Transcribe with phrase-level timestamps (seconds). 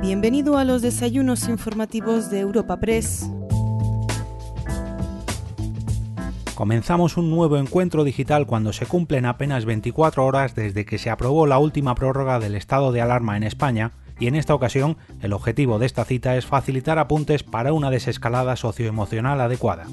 [0.00, 3.30] Bienvenido a los desayunos informativos de Europa Press.
[6.54, 11.46] Comenzamos un nuevo encuentro digital cuando se cumplen apenas 24 horas desde que se aprobó
[11.46, 15.78] la última prórroga del estado de alarma en España y en esta ocasión el objetivo
[15.78, 19.86] de esta cita es facilitar apuntes para una desescalada socioemocional adecuada.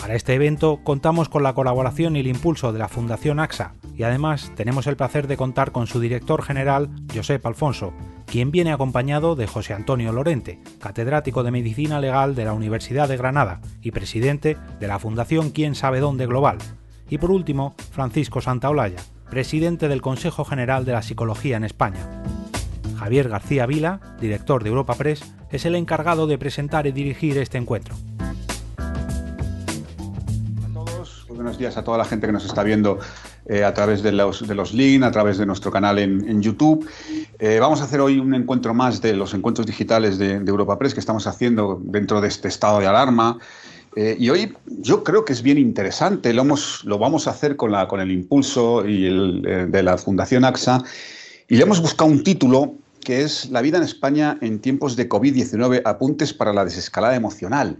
[0.00, 4.02] Para este evento contamos con la colaboración y el impulso de la Fundación AXA y
[4.02, 7.92] además tenemos el placer de contar con su director general, Josep Alfonso,
[8.30, 13.16] quien viene acompañado de José Antonio Lorente, catedrático de Medicina Legal de la Universidad de
[13.16, 16.58] Granada y presidente de la Fundación Quién sabe dónde Global.
[17.08, 22.22] Y por último, Francisco Santaolalla, presidente del Consejo General de la Psicología en España.
[23.00, 27.58] Javier García Vila, director de Europa Press, es el encargado de presentar y dirigir este
[27.58, 27.96] encuentro.
[31.40, 32.98] buenos días a toda la gente que nos está viendo
[33.46, 36.86] eh, a través de los, de los links, a través de nuestro canal en, YouTube.
[37.38, 40.94] Eh, vamos a hacer hoy un encuentro más de los encuentros digitales de, Europa Press
[40.94, 43.38] que estamos haciendo dentro de este estado de alarma.
[43.96, 47.56] Eh, y hoy yo creo que es bien interesante, lo, hemos, lo vamos a hacer
[47.56, 50.84] con, la, con el impulso y el, de la Fundación AXA
[51.48, 55.08] y le hemos buscado un título que es La vida en España en tiempos de
[55.08, 57.78] COVID-19, apuntes para la desescalada emocional.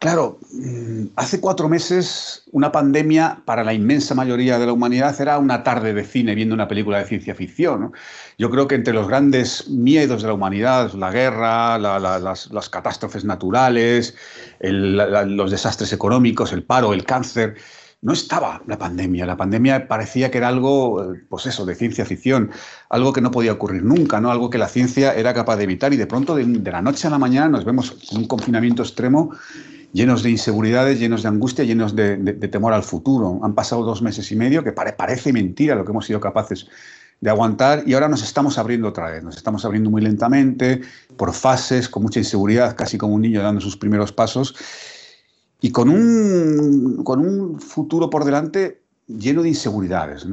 [0.00, 5.36] Claro, mm, hace cuatro meses una pandemia para la inmensa mayoría de la humanidad era
[5.36, 7.92] una tarde de cine viendo una película de ciencia ficción.
[8.38, 14.14] Yo creo que entre los grandes miedos de la humanidad, la guerra, las, catástrofes naturales,
[14.60, 17.56] los desastres económicos, el paro, el cáncer,
[18.00, 19.26] no estaba la pandemia.
[19.26, 22.50] La pandemia parecía que era algo, pues eso, de ciencia ficción,
[22.88, 24.30] algo que no podía ocurrir nunca, ¿no?
[24.30, 27.06] Algo que la ciencia era capaz de evitar y de pronto de, de la noche
[27.06, 29.32] a la mañana nos vemos con un confinamiento extremo
[29.92, 32.16] llenos de inseguridades, llenos de angustia, llenos de,
[32.50, 33.40] temor al futuro.
[33.42, 36.66] Han pasado dos meses y medio que parece mentira lo que hemos sido capaces
[37.20, 40.80] de aguantar y ahora nos estamos abriendo otra vez, nos estamos abriendo muy lentamente,
[41.16, 44.54] por fases, con mucha inseguridad, casi como un niño dando sus primeros pasos
[45.60, 50.26] y con un, futuro por delante lleno de inseguridades.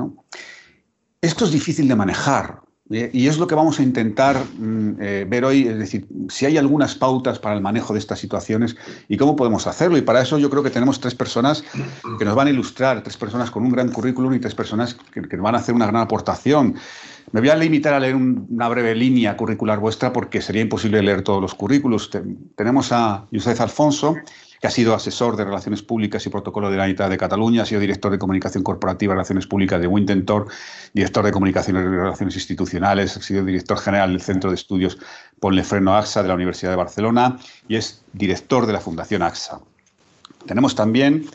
[1.21, 5.43] Esto es difícil de manejar, y es lo que vamos a intentar mm, eh, ver
[5.43, 8.77] hoy, es decir, si hay algunas pautas para el manejo de estas situaciones
[9.09, 9.97] y cómo podemos hacerlo.
[9.97, 11.63] Y para eso yo creo que tenemos tres personas
[12.17, 15.21] que nos van a ilustrar, tres personas con un gran currículum y tres personas que,
[15.21, 16.75] nos van a hacer una gran aportación.
[17.33, 21.23] Me voy a limitar a leer una breve línea curricular vuestra porque sería imposible leer
[21.23, 22.09] todos los currículos.
[22.55, 24.15] tenemos a José Alfonso,
[24.59, 27.65] que ha sido asesor de Relaciones Públicas y Protocolo de la Unidad de Cataluña, ha
[27.65, 30.47] sido director de Comunicación Corporativa y Relaciones Públicas de Wintentor,
[30.93, 34.97] director de Comunicación y Relaciones Institucionales, ha sido director general del Centro de Estudios
[35.39, 37.37] Ponle Freno AXA de la Universidad de Barcelona
[37.67, 39.59] y es director de la Fundación AXA.
[40.45, 41.25] Tenemos también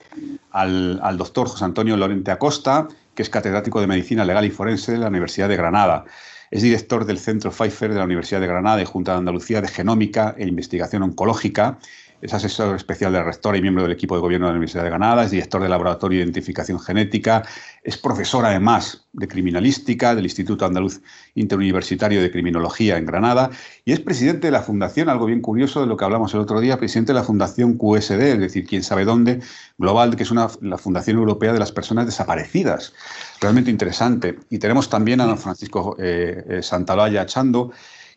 [0.50, 4.92] al, al doctor José Antonio Lorente Acosta, que es catedrático de Medicina Legal y Forense
[4.92, 6.04] de la Universidad de Granada.
[6.50, 9.68] Es director del Centro Pfeiffer de la Universidad de Granada y Junta de Andalucía de
[9.68, 11.78] Genómica e Investigación Oncológica
[12.22, 14.90] es asesor especial del rector y miembro del equipo de gobierno de la Universidad de
[14.90, 17.42] Granada, es director del Laboratorio de Identificación Genética,
[17.82, 21.02] es profesor además de criminalística del Instituto Andaluz
[21.34, 23.50] Interuniversitario de Criminología en Granada
[23.84, 26.60] y es presidente de la Fundación, algo bien curioso de lo que hablamos el otro
[26.60, 29.40] día, presidente de la Fundación QSD, es decir, quién sabe dónde,
[29.76, 32.94] global, que es una, la Fundación Europea de las Personas Desaparecidas.
[33.40, 34.38] Realmente interesante.
[34.48, 37.72] Y tenemos también a don Francisco eh, eh Santalaya Chando,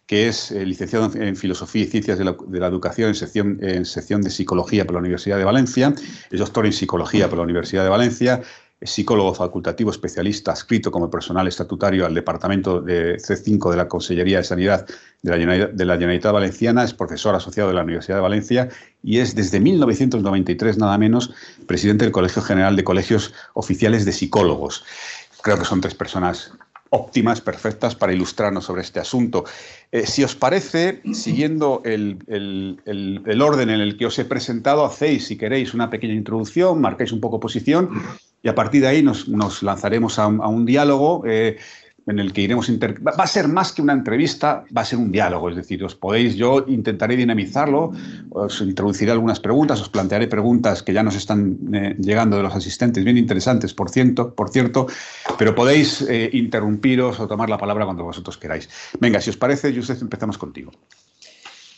[0.07, 4.21] que es eh, licenciado en Filosofía y Ciencias de la, Educación en sección, en sección
[4.21, 5.93] de Psicología por la Universidad de Valencia,
[6.29, 8.41] es doctor en Psicología por la Universidad de Valencia,
[8.79, 14.39] es psicólogo facultativo especialista adscrito como personal estatutario al Departamento de C5 de la Consellería
[14.39, 14.85] de Sanidad
[15.21, 18.69] de la, de la Generalitat Valenciana, es profesor asociado de la Universidad de Valencia
[19.01, 21.33] y es desde 1993 nada menos
[21.65, 24.83] presidente del Colegio General de Colegios Oficiales de Psicólogos.
[25.41, 26.51] Creo que son tres personas
[26.95, 29.43] óptimas, perfectas para ilustrarnos sobre este asunto.
[29.91, 32.19] Eh, si os parece, siguiendo el,
[33.41, 37.19] orden en el que os he presentado, hacéis, si queréis, una pequeña introducción, marcáis un
[37.19, 37.89] poco posición
[38.41, 39.27] y a partir de ahí nos,
[39.61, 41.23] lanzaremos a un, diálogo.
[41.25, 41.57] Eh,
[42.07, 45.11] en el que iremos va a ser más que una entrevista, va a ser un
[45.11, 47.91] diálogo, es decir, os podéis, yo intentaré dinamizarlo,
[48.29, 52.55] os introduciré algunas preguntas, os plantearé preguntas que ya nos están eh, llegando de los
[52.55, 54.87] asistentes, bien interesantes, por cierto, por cierto
[55.37, 58.69] pero podéis eh, interrumpiros o tomar la palabra cuando vosotros queráis.
[58.99, 60.71] Venga, si os parece, Joseph, empezamos contigo.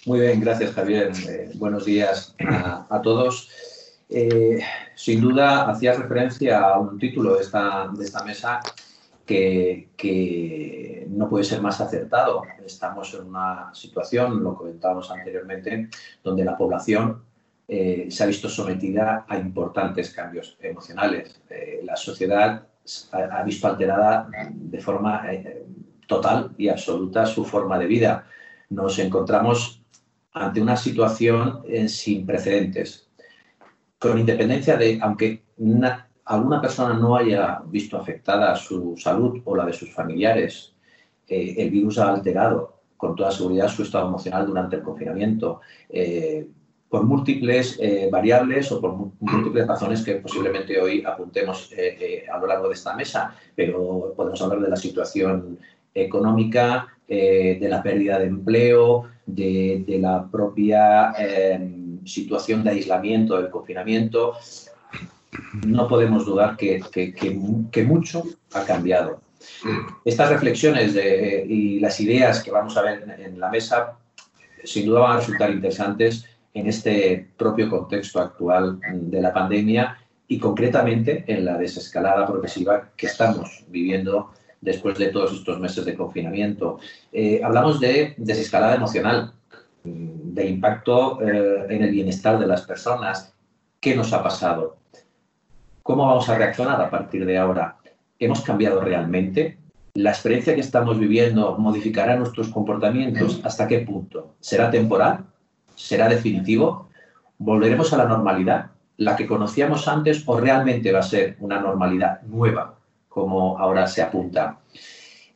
[0.06, 1.12] Muy bien, gracias Javier.
[1.28, 3.50] Eh, buenos días a, todos.
[4.96, 8.62] sin duda, hacías referencia a un título de esta mesa
[9.28, 12.44] que, no puede ser más acertado.
[12.66, 15.90] Estamos en una situación, lo comentábamos anteriormente,
[16.24, 17.24] donde la población
[17.68, 21.42] eh, se ha visto sometida a importantes cambios emocionales.
[21.50, 22.68] Eh, la sociedad
[23.12, 25.66] ha, visto alterada de forma eh,
[26.08, 28.26] total y absoluta su forma de vida.
[28.70, 29.82] nos encontramos
[30.34, 33.10] ante una situación sin precedentes,
[33.98, 35.44] con independencia de, aunque
[36.28, 40.74] alguna persona no haya visto afectada su salud o la de sus familiares,
[41.28, 45.62] eh, el virus ha alterado con toda seguridad su estado emocional durante el confinamiento.
[45.90, 46.48] Eh,
[46.90, 47.78] por múltiples
[48.10, 51.70] variables o por múltiples razones que posiblemente hoy apuntemos
[52.32, 55.60] a lo largo de esta mesa, pero podemos hablar de la situación
[55.94, 61.14] económica, de la pérdida de empleo, de, la propia
[62.06, 64.36] situación de aislamiento, del confinamiento,
[65.66, 68.24] no podemos dudar que, que, mucho
[68.54, 69.22] ha cambiado.
[70.04, 73.98] Estas reflexiones y las ideas que vamos a ver en la mesa
[74.64, 79.98] sin duda van a resultar interesantes en este propio contexto actual de la pandemia
[80.28, 85.96] y concretamente en la desescalada progresiva que estamos viviendo después de todos estos meses de
[85.96, 86.80] confinamiento.
[87.12, 89.34] Eh, hablamos de desescalada emocional,
[89.84, 93.34] de impacto eh, en el bienestar de las personas.
[93.80, 94.78] ¿Qué nos ha pasado?
[95.88, 97.78] ¿Cómo vamos a reaccionar a partir de ahora?
[98.20, 99.58] ¿Hemos cambiado realmente?
[99.94, 103.40] ¿La experiencia que estamos viviendo modificará nuestros comportamientos?
[103.46, 104.36] ¿Hasta qué punto?
[104.42, 105.24] ¿Será temporal?
[105.76, 106.90] ¿Será definitivo?
[107.38, 108.72] ¿Volveremos a la normalidad?
[108.98, 112.76] ¿La que conocíamos antes o realmente va a ser una normalidad nueva?
[113.08, 114.60] como ahora se apunta.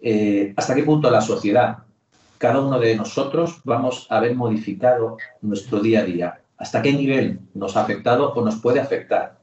[0.01, 1.77] Eh, ¿Hasta qué punto la sociedad,
[2.37, 6.41] cada uno de nosotros, vamos a haber modificado nuestro día a día?
[6.57, 9.40] ¿Hasta qué nivel nos ha afectado o nos puede afectar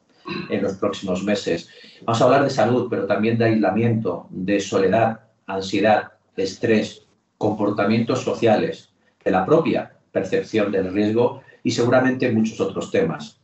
[0.48, 1.68] en los próximos meses?
[2.02, 8.90] Vamos a hablar de salud, pero también de aislamiento, de soledad, ansiedad, estrés, comportamientos sociales,
[9.24, 13.40] de la propia percepción del riesgo y seguramente muchos otros temas.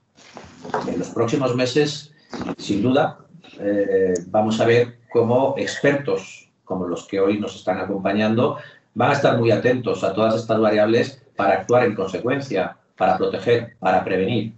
[0.86, 2.12] En los próximos meses,
[2.56, 3.18] sin duda,
[3.60, 8.56] eh, vamos a ver cómo expertos como los que hoy nos están acompañando
[8.94, 13.76] van a estar muy atentos a todas estas variables para actuar en consecuencia, para proteger,
[13.78, 14.54] para prevenir.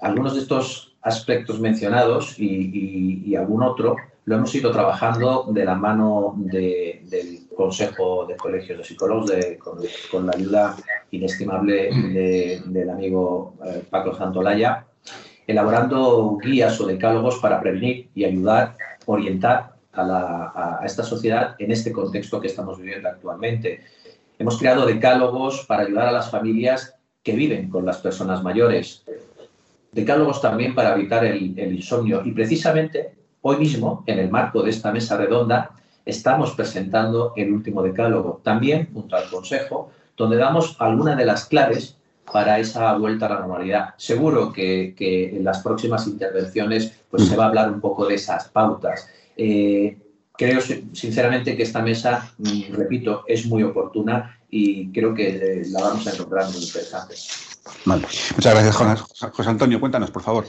[0.00, 6.34] Algunos de estos aspectos mencionados y, algún otro lo hemos ido trabajando de la mano
[6.36, 9.32] del Consejo de Colegios de Psicólogos,
[10.10, 10.76] con, la ayuda
[11.10, 11.90] inestimable
[12.66, 14.86] del amigo eh, Paco Santolaya,
[15.46, 18.76] elaborando guías o decálogos para prevenir y ayudar,
[19.06, 23.80] orientar a, esta sociedad en este contexto que estamos viviendo actualmente.
[24.38, 29.04] Hemos creado decálogos para ayudar a las familias que viven con las personas mayores,
[29.92, 34.92] decálogos también para evitar el, insomnio y precisamente hoy mismo, en el marco de esta
[34.92, 35.70] mesa redonda,
[36.04, 41.96] estamos presentando el último decálogo, también junto al Consejo, donde damos algunas de las claves
[42.30, 43.94] para esa vuelta a la normalidad.
[43.96, 48.48] Seguro que, en las próximas intervenciones pues, se va a hablar un poco de esas
[48.48, 49.08] pautas.
[49.36, 49.96] Eh,
[50.36, 50.60] creo
[50.92, 56.06] sinceramente que esta mesa, mm, repito, es muy oportuna y creo que eh, la vamos
[56.06, 57.14] a encontrar muy interesante.
[57.84, 59.80] Muchas gracias, José Antonio.
[59.80, 60.44] Cuéntanos, por favor.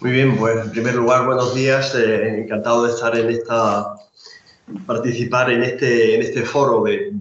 [0.00, 1.94] Muy bien, pues en primer lugar, buenos días.
[1.94, 3.94] Eh, encantado de estar en esta,
[4.86, 7.12] participar en este, en este foro de,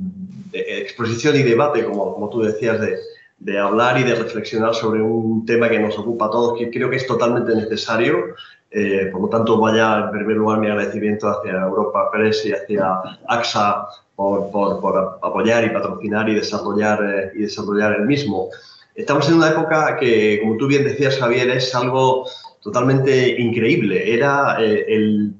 [0.52, 2.98] exposición y debate, como, como tú decías, de,
[3.40, 6.90] de hablar y de reflexionar sobre un tema que nos ocupa a todos, que creo
[6.90, 8.36] que es totalmente necesario.
[8.78, 12.86] Eh, por lo tanto, vaya en primer lugar mi agradecimiento hacia Europa Press y hacia
[13.26, 18.50] AXA por, por, apoyar y patrocinar y desarrollar, eh, y desarrollar el mismo.
[18.94, 22.28] Estamos en una época que, como tú bien decías, Javier, es algo
[22.62, 24.14] totalmente increíble.
[24.14, 25.32] Era eh, el,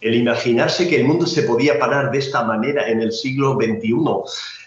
[0.00, 3.94] el imaginarse que el mundo se podía parar de esta manera en el siglo XXI.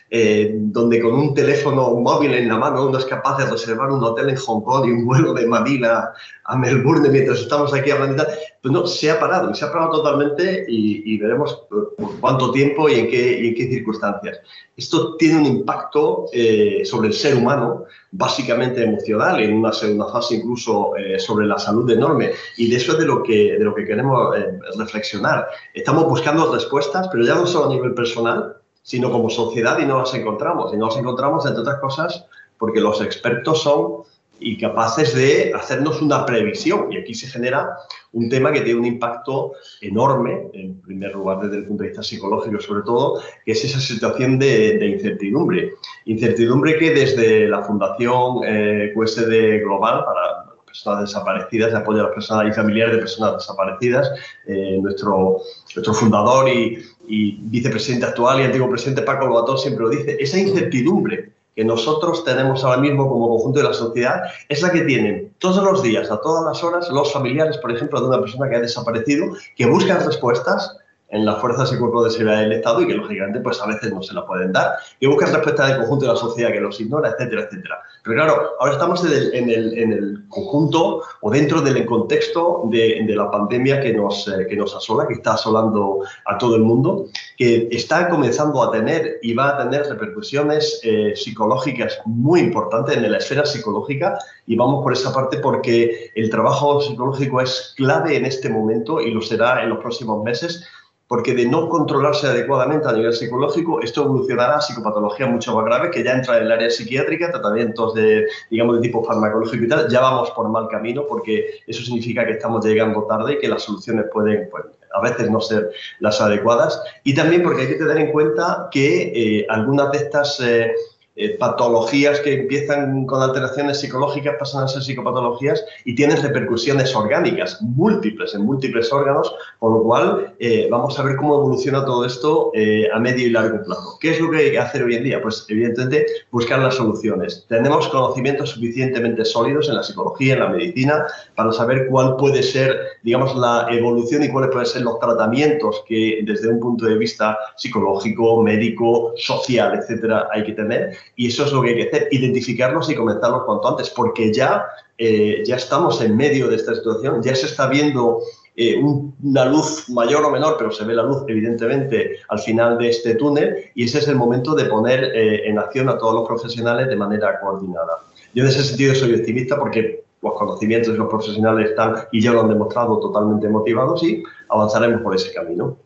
[0.09, 4.01] Eh, donde con un teléfono móvil en la mano uno es capaz de reservar un
[4.01, 6.13] hotel en Hong Kong y un vuelo de Manila
[6.45, 8.23] a Melbourne mientras estamos aquí hablando,
[8.61, 12.93] pues no, se ha parado, se ha parado totalmente y, veremos por, cuánto tiempo y
[12.93, 14.39] en, qué, en qué circunstancias.
[14.77, 20.35] Esto tiene un impacto eh, sobre el ser humano, básicamente emocional, en una segunda fase
[20.35, 22.31] incluso eh, sobre la salud enorme.
[22.55, 24.33] Y de eso es de lo que, de lo que queremos
[24.77, 25.49] reflexionar.
[25.73, 28.55] Estamos buscando respuestas, pero ya no solo a nivel personal,
[28.87, 30.73] sino como sociedad y no las encontramos.
[30.73, 32.25] Y no las encontramos, entre otras cosas,
[32.57, 34.03] porque los expertos son
[34.39, 36.89] incapaces de hacernos una previsión.
[36.89, 37.67] Y aquí se genera
[38.13, 39.51] un tema que tiene un impacto
[39.81, 43.81] enorme, en primer lugar desde el punto de vista psicológico sobre todo, que es esa
[43.81, 45.73] situación de, incertidumbre.
[46.05, 52.13] Incertidumbre que desde la Fundación eh, QSD Global para personas desaparecidas, de apoyo a las
[52.13, 54.11] personas y familiares de personas desaparecidas,
[54.45, 55.41] eh, nuestro,
[55.77, 61.31] nuestro fundador y, vicepresidente actual y antiguo presidente Paco Lobatón siempre lo dice, esa incertidumbre
[61.55, 65.63] que nosotros tenemos ahora mismo como conjunto de la sociedad es la que tienen todos
[65.63, 68.59] los días, a todas las horas, los familiares, por ejemplo, de una persona que ha
[68.59, 70.77] desaparecido, que buscan respuestas,
[71.09, 73.93] en las fuerzas y cuerpos de seguridad del Estado y que lógicamente pues a veces
[73.93, 74.73] no se la pueden dar.
[74.99, 77.81] Y buscan respuesta del conjunto de la sociedad que los ignora, etcétera, etcétera.
[78.03, 82.63] Pero claro, ahora estamos en el, en el, en el conjunto o dentro del contexto
[82.65, 86.61] de, la pandemia que nos, eh, que nos asola, que está asolando a todo el
[86.61, 92.97] mundo, que está comenzando a tener y va a tener repercusiones eh, psicológicas muy importantes
[92.97, 94.17] en la esfera psicológica.
[94.45, 99.11] Y vamos por esa parte porque el trabajo psicológico es clave en este momento y
[99.11, 100.65] lo será en los próximos meses
[101.07, 105.91] porque de no controlarse adecuadamente a nivel psicológico, esto evolucionará a psicopatologías mucho más graves
[105.91, 109.87] que ya entra en el área psiquiátrica, tratamientos de, digamos, de tipo farmacológico y tal,
[109.89, 113.63] ya vamos por mal camino porque eso significa que estamos llegando tarde y que las
[113.63, 116.81] soluciones pueden, pues, a veces no ser las adecuadas.
[117.03, 120.39] Y también porque hay que tener en cuenta que eh, algunas de estas...
[120.41, 120.71] Eh,
[121.19, 127.59] eh, patologías que empiezan con alteraciones psicológicas pasan a ser psicopatologías y tienen repercusiones orgánicas
[127.61, 132.51] múltiples en múltiples órganos, con lo cual eh, vamos a ver cómo evoluciona todo esto
[132.53, 133.97] eh, a medio y largo plazo.
[133.99, 135.19] ¿Qué es lo que hay que hacer hoy en día?
[135.19, 137.45] Pues evidentemente buscar las soluciones.
[137.49, 142.77] Tenemos conocimientos suficientemente sólidos en la psicología, en la medicina, para saber cuál puede ser,
[143.01, 147.37] digamos, la evolución y cuáles pueden ser los tratamientos que desde un punto de vista
[147.55, 152.07] psicológico, médico, social, etcétera, hay que tener y eso es lo que hay que hacer,
[152.11, 154.65] identificarlos y comentarlos cuanto antes, porque ya,
[154.97, 158.21] eh, ya estamos en medio de esta situación, ya se está viendo
[158.55, 162.89] eh, una luz mayor o menor, pero se ve la luz evidentemente al final de
[162.89, 166.27] este túnel y ese es el momento de poner eh, en acción a todos los
[166.27, 168.03] profesionales de manera coordinada.
[168.33, 172.31] Yo en ese sentido soy optimista porque los conocimientos de los profesionales están y ya
[172.31, 175.77] lo han demostrado totalmente motivados y avanzaremos por ese camino.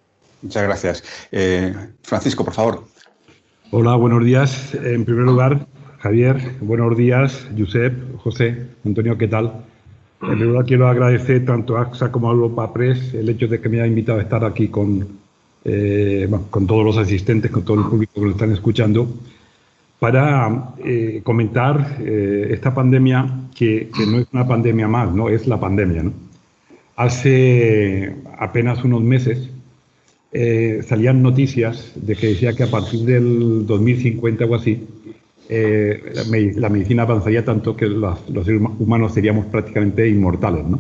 [0.42, 1.04] Muchas gracias.
[2.02, 2.92] Francisco, por favor.
[3.74, 4.76] Hola, buenos días.
[4.76, 5.66] En primer lugar,
[6.00, 9.64] Javier, buenos días, Josep, José, Antonio, ¿qué tal?
[10.22, 13.62] En primer lugar, quiero agradecer tanto a AXA como a Europa Press el hecho de
[13.62, 15.08] que me haya invitado a estar aquí con,
[15.64, 19.08] eh, con todos los asistentes, con todo el público que lo están escuchando,
[20.00, 23.26] para eh, comentar eh, esta pandemia
[23.56, 26.12] que, no es una pandemia más, no es la pandemia.
[26.98, 29.50] Hace apenas unos meses
[30.34, 34.88] eh, salían noticias de que decía que a partir del 2050 o así,
[35.50, 36.14] eh,
[36.56, 40.80] la, medicina avanzaría tanto que los, seres humanos seríamos prácticamente inmortales, ¿no?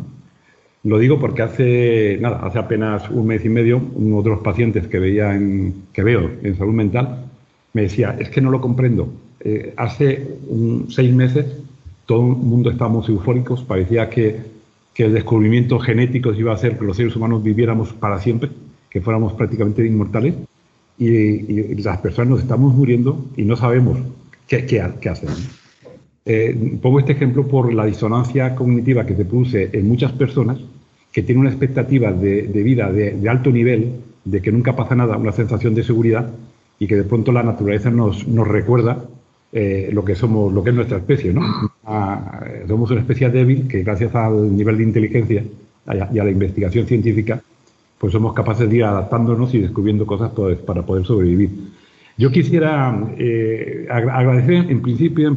[0.83, 4.87] Lo digo porque hace, nada, hace apenas un mes y medio, uno de los pacientes
[4.87, 7.25] que, veía en, que veo en salud mental
[7.73, 9.13] me decía, es que no lo comprendo.
[9.41, 10.27] Eh, hace
[10.89, 11.45] seis meses
[12.05, 14.39] todo el mundo estábamos eufóricos, parecía que,
[14.93, 18.49] que el descubrimiento genético iba a hacer que los seres humanos viviéramos para siempre
[18.91, 20.35] que fuéramos prácticamente inmortales
[20.99, 23.97] y, las personas nos estamos muriendo y no sabemos
[24.47, 25.29] qué, qué, hacer.
[26.25, 30.59] Eh, pongo este ejemplo por la disonancia cognitiva que se produce en muchas personas
[31.11, 33.93] que tienen una expectativa de, vida de, alto nivel,
[34.23, 36.29] de que nunca pasa nada, una sensación de seguridad
[36.77, 39.05] y que de pronto la naturaleza nos, nos recuerda
[39.53, 41.41] eh, lo que somos, lo que es nuestra especie, ¿no?
[41.83, 45.43] Ah, somos una especie débil que gracias al nivel de inteligencia
[46.13, 47.41] y a la investigación científica
[48.01, 50.31] pues somos capaces de ir adaptándonos y descubriendo cosas
[50.65, 51.51] para poder sobrevivir.
[52.17, 55.27] Yo quisiera eh, agradecer en principio y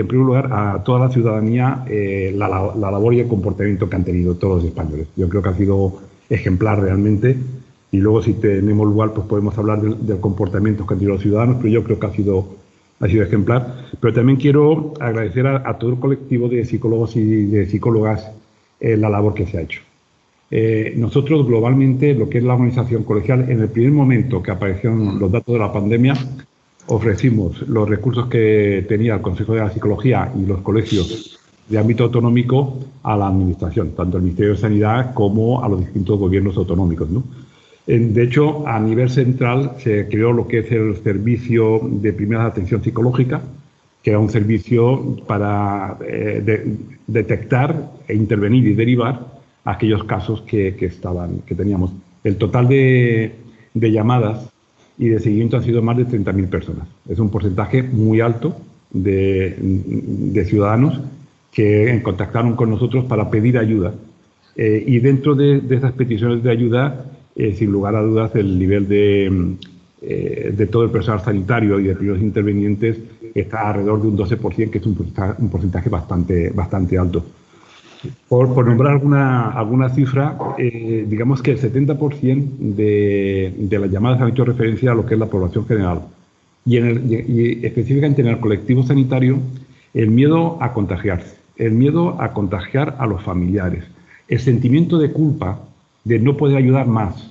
[0.00, 4.04] en primer lugar a toda la ciudadanía eh, la, labor y el comportamiento que han
[4.04, 5.06] tenido todos los españoles.
[5.14, 7.36] Yo creo que ha sido ejemplar realmente
[7.92, 11.58] y luego si tenemos lugar pues podemos hablar del, comportamiento que han tenido los ciudadanos,
[11.58, 12.48] pero yo creo que ha sido,
[12.98, 13.84] ha sido ejemplar.
[14.00, 18.28] Pero también quiero agradecer a, todo el colectivo de psicólogos y de psicólogas
[18.80, 19.87] eh, la labor que se ha hecho.
[20.50, 25.18] Eh, nosotros globalmente, lo que es la organización colegial, en el primer momento que aparecieron
[25.18, 26.14] los datos de la pandemia,
[26.86, 31.38] ofrecimos los recursos que tenía el Consejo de la Psicología y los colegios
[31.68, 36.18] de ámbito autonómico a la Administración, tanto el Ministerio de Sanidad como a los distintos
[36.18, 37.08] gobiernos autonómicos.
[37.86, 42.82] De hecho, a nivel central se creó lo que es el Servicio de Primera Atención
[42.82, 43.42] Psicológica,
[44.02, 46.76] que era un servicio para eh,
[47.06, 49.37] detectar e intervenir y derivar
[49.68, 51.92] aquellos casos que, estaban, que teníamos.
[52.24, 53.34] El total de,
[53.74, 54.48] llamadas
[54.96, 56.88] y de seguimiento han sido más de 30.000 personas.
[57.06, 58.56] Es un porcentaje muy alto
[58.90, 61.00] de, ciudadanos
[61.52, 63.92] que contactaron con nosotros para pedir ayuda.
[64.56, 67.04] Eh, y dentro de, esas peticiones de ayuda,
[67.36, 69.56] eh, sin lugar a dudas, el nivel de,
[70.00, 72.96] eh, de todo el personal sanitario y de primeros intervenientes
[73.34, 77.22] está alrededor de un 12%, que es un porcentaje, un porcentaje bastante, bastante alto.
[78.28, 84.28] Por, nombrar alguna, alguna cifra, eh, digamos que el 70% de, de, las llamadas han
[84.28, 86.02] hecho referencia a lo que es la población general.
[86.64, 89.38] Y, en el, específicamente en el colectivo sanitario,
[89.94, 93.84] el miedo a contagiarse, el miedo a contagiar a los familiares,
[94.28, 95.60] el sentimiento de culpa
[96.04, 97.30] de no poder ayudar más,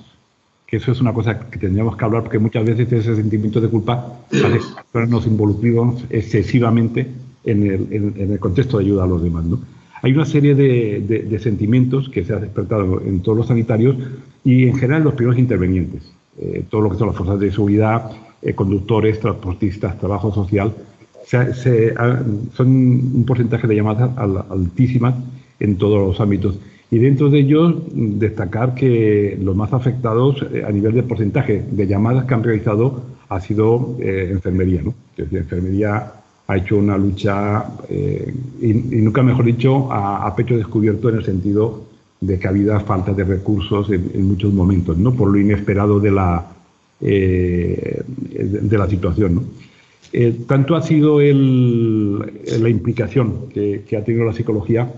[0.66, 3.70] que eso es una cosa que tendríamos que hablar porque muchas veces ese sentimiento de
[3.70, 4.60] culpa hace
[4.92, 7.08] que nos involucremos excesivamente
[7.46, 9.46] en el, en, el, contexto de ayuda a los demás.
[9.46, 9.60] ¿no?
[10.01, 13.96] Hay una serie de, sentimientos que se ha despertado en todos los sanitarios
[14.44, 16.04] y en general los primeros intervenientes.
[16.39, 18.12] Eh, todo lo que son las fuerzas de seguridad,
[18.42, 20.74] eh, conductores, transportistas, trabajo social,
[21.25, 21.94] se,
[22.54, 24.12] son un porcentaje de llamadas
[24.50, 25.16] altísimas
[25.60, 26.60] en todos los ámbitos.
[26.89, 31.88] Y dentro de ellos, destacar que los más afectados eh, a nivel de porcentaje de
[31.88, 34.84] llamadas que han realizado ha sido enfermería.
[34.84, 34.94] ¿no?
[35.18, 36.13] Enfermería
[36.48, 41.84] ha hecho una lucha, eh, y, nunca mejor dicho, a, pecho descubierto en el sentido
[42.22, 45.13] de que ha habido falta de recursos en, muchos momentos, ¿no?
[45.13, 46.48] por lo inesperado de la,
[47.00, 48.04] de,
[48.72, 49.36] la situación.
[49.36, 49.44] ¿no?
[50.48, 54.89] tanto ha sido el, la implicación que, que ha tenido la psicología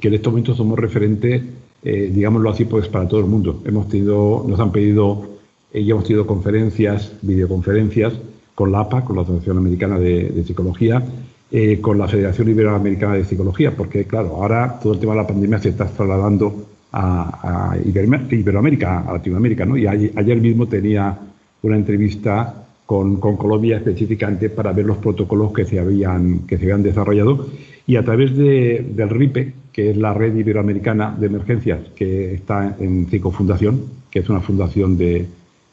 [0.00, 1.42] que en estos momentos somos referentes,
[1.82, 3.62] eh, digámoslo así, pues para todo el mundo.
[3.64, 5.26] Hemos tenido, nos han pedido,
[5.72, 8.14] eh, ya hemos tenido conferencias, videoconferencias
[8.54, 11.02] con la APA, con la Asociación Americana de, Psicología,
[11.50, 15.26] eh, con la Federación Iberoamericana de Psicología, porque claro, ahora todo el tema de la
[15.26, 19.76] pandemia se está trasladando a, Iberoamérica, a Latinoamérica, ¿no?
[19.76, 21.18] Y ayer, mismo tenía
[21.62, 26.82] una entrevista con, Colombia específicamente para ver los protocolos que se habían, que se habían
[26.82, 27.48] desarrollado
[27.86, 32.76] y a través de, del RIPE, que es la Red Iberoamericana de Emergencias, que está
[32.78, 35.26] en Psicofundación, que es una fundación de,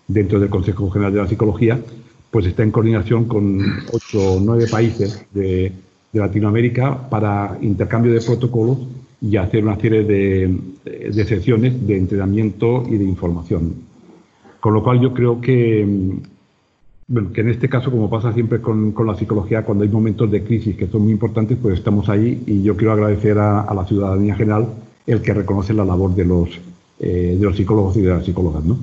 [0.07, 1.79] dentro del Consejo General de la Psicología,
[2.31, 3.59] pues está en coordinación con
[3.91, 5.71] ocho o nueve países de,
[6.13, 8.79] Latinoamérica para intercambio de protocolos
[9.21, 13.75] y hacer una serie de, de sesiones de entrenamiento y de información.
[14.59, 15.88] Con lo cual yo creo que
[17.11, 20.45] bueno, que en este caso, como pasa siempre con, la psicología, cuando hay momentos de
[20.45, 24.33] crisis que son muy importantes, pues estamos ahí y yo quiero agradecer a, la ciudadanía
[24.33, 24.69] general
[25.05, 26.50] el que reconoce la labor de los,
[27.01, 28.63] eh, de los psicólogos y de las psicólogas.
[28.63, 28.77] ¿no?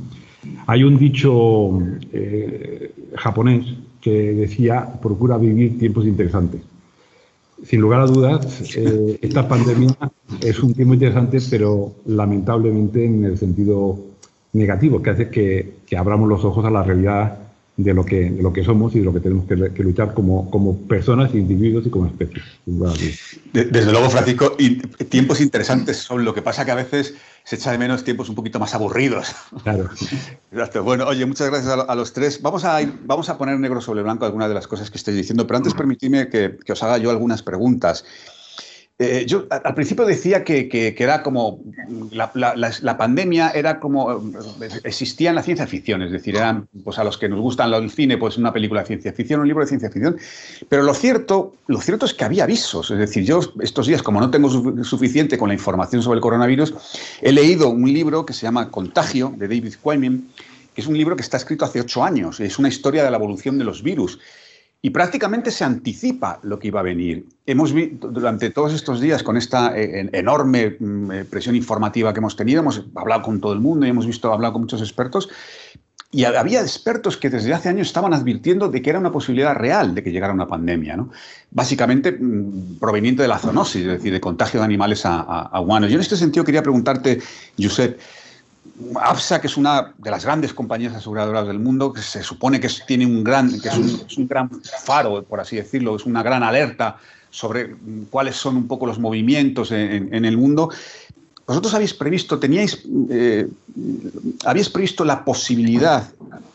[0.66, 1.80] Hay un dicho
[2.12, 3.66] eh, japonés
[4.00, 6.60] que decía, procura vivir tiempos interesantes.
[7.64, 9.96] Sin lugar a dudas, eh, esta pandemia
[10.40, 13.98] es un tiempo interesante, pero lamentablemente en el sentido
[14.52, 17.47] negativo, que hace que, que abramos los ojos a la realidad
[17.78, 20.50] de lo que, de lo que somos y de lo que tenemos que, luchar como,
[20.50, 22.44] como personas, individuos y como especies.
[23.52, 27.14] Desde luego, Francisco, y tiempos interesantes son lo que pasa que a veces
[27.44, 29.32] se echa de menos tiempos un poquito más aburridos.
[29.62, 29.88] Claro.
[30.52, 30.82] Exacto.
[30.82, 32.42] Bueno, oye, muchas gracias a, los tres.
[32.42, 35.46] Vamos a, vamos a poner negro sobre blanco algunas de las cosas que estáis diciendo,
[35.46, 38.04] pero antes permitidme que, que os haga yo algunas preguntas.
[39.00, 41.60] Eh, yo al principio decía que, era como
[42.10, 47.04] la, pandemia era como eh, existía en la ciencia ficción, es decir, eran pues a
[47.04, 49.68] los que nos gustan el cine, pues una película de ciencia ficción, un libro de
[49.68, 50.18] ciencia ficción.
[50.68, 54.20] Pero lo cierto, lo cierto es que había avisos, es decir, yo estos días, como
[54.20, 54.50] no tengo
[54.82, 56.74] suficiente con la información sobre el coronavirus,
[57.22, 60.28] he leído un libro que se llama Contagio de David Quammen,
[60.74, 63.16] que es un libro que está escrito hace ocho años, es una historia de la
[63.16, 64.18] evolución de los virus
[64.80, 67.26] y prácticamente se anticipa lo que iba a venir.
[67.46, 72.20] Hemos visto durante todos estos días con esta eh, enorme mm, eh, presión informativa que
[72.20, 75.28] hemos tenido, hemos hablado con todo el mundo y hemos visto hablado con muchos expertos
[76.10, 79.94] y había expertos que desde hace años estaban advirtiendo de que era una posibilidad real
[79.94, 81.10] de que llegara una pandemia, ¿no?
[81.50, 85.90] básicamente mm, proveniente de la zoonosis, es decir, de contagio de animales a, humanos.
[85.90, 87.20] Yo en este sentido quería preguntarte,
[87.60, 88.00] Josep,
[88.94, 92.68] APSA, que es una de las grandes compañías aseguradoras del mundo, que se supone que
[92.86, 93.76] tiene un gran, que es
[94.16, 94.50] un, gran
[94.84, 96.98] faro, por así decirlo, es una gran alerta
[97.30, 97.74] sobre
[98.10, 100.70] cuáles son un poco los movimientos en, el mundo.
[101.46, 103.48] ¿Vosotros habéis previsto, teníais, eh,
[104.44, 106.04] habéis previsto la posibilidad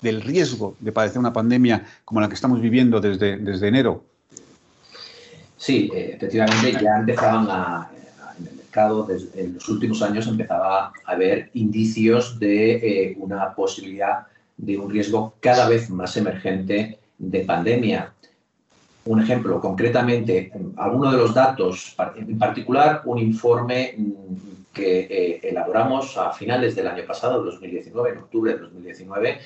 [0.02, 4.04] del riesgo de padecer una pandemia como la que estamos viviendo desde, desde enero?
[5.58, 7.90] Sí, eh, efectivamente ya empezaban a,
[9.08, 14.90] desde, en los últimos años empezaba a haber indicios de eh, una posibilidad de un
[14.90, 18.14] riesgo cada vez más emergente de pandemia.
[19.06, 26.18] Un ejemplo, concretamente, alguno de los datos, en particular un informe mm, que eh, elaboramos
[26.18, 29.40] a finales del año pasado, 2019, en octubre de 2019,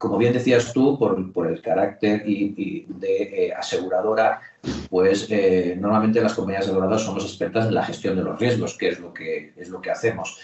[0.00, 4.40] como bien decías tú, por, el carácter y, de eh, aseguradora,
[4.88, 8.88] pues eh, normalmente las compañías aseguradoras somos expertas en la gestión de los riesgos, que
[8.88, 10.38] es lo que, es lo que hacemos.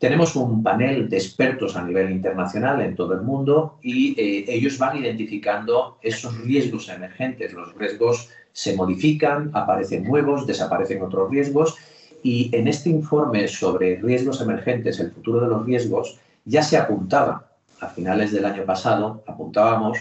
[0.00, 4.76] Tenemos un panel de expertos a nivel internacional en todo el mundo y eh, ellos
[4.76, 7.52] van identificando esos riesgos emergentes.
[7.52, 11.76] Los riesgos se modifican, aparecen nuevos, desaparecen otros riesgos
[12.24, 17.45] y en este informe sobre riesgos emergentes, el futuro de los riesgos, ya se apuntaba
[17.80, 19.98] a finales del año pasado apuntábamos,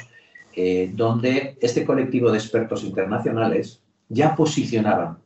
[0.55, 5.17] eh, donde este colectivo de expertos internacionales ya posicionaban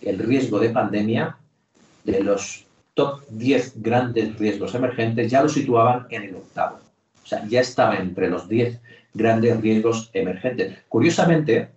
[0.00, 1.36] el riesgo de pandemia
[2.04, 6.78] de los top 10 grandes riesgos emergentes ya lo situaban en el octavo.
[7.22, 8.80] O sea, ya estaba entre los 10
[9.14, 10.78] grandes riesgos emergentes.
[10.88, 11.68] Curiosamente,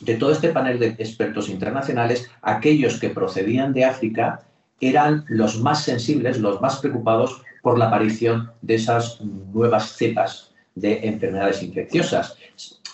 [0.00, 4.42] de todo este panel de expertos internacionales, aquellos que procedían de África
[4.80, 11.00] eran los más sensibles, los más preocupados por la aparición de esas nuevas cepas de
[11.06, 12.36] enfermedades infecciosas.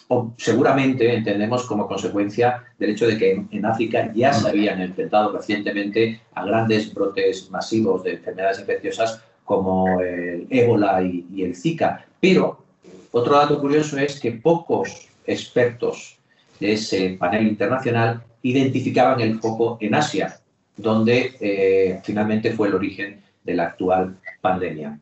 [0.09, 5.33] O seguramente entendemos como consecuencia del hecho de que en África ya se habían enfrentado
[5.33, 12.07] recientemente a grandes brotes masivos de enfermedades infecciosas como el ébola y, el Zika.
[12.21, 12.63] Pero
[13.11, 16.19] otro dato curioso es que pocos expertos
[16.61, 20.39] de ese panel internacional identificaban el foco en Asia,
[20.77, 24.99] donde eh, finalmente fue el origen de la actual pandemia.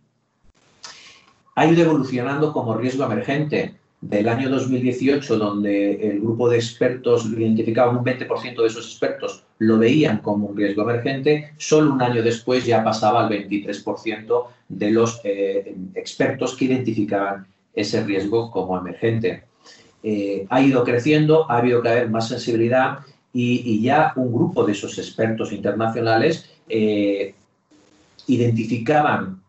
[1.57, 7.41] Ha ido evolucionando como riesgo emergente del año 2018, donde el grupo de expertos lo
[7.41, 12.23] identificaban, un 20% de esos expertos lo veían como un riesgo emergente, solo un año
[12.23, 19.45] después ya pasaba al 23% de los eh, expertos que identificaban ese riesgo como emergente.
[20.03, 22.99] Eh, ha ido creciendo, ha habido cada vez más sensibilidad
[23.33, 27.35] y, ya un grupo de esos expertos internacionales eh,
[28.27, 29.43] identificaban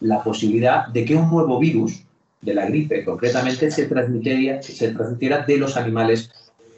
[0.00, 2.02] la posibilidad de que un nuevo virus
[2.40, 6.30] de la gripe, concretamente, se transmitiera, se transmitiera de los animales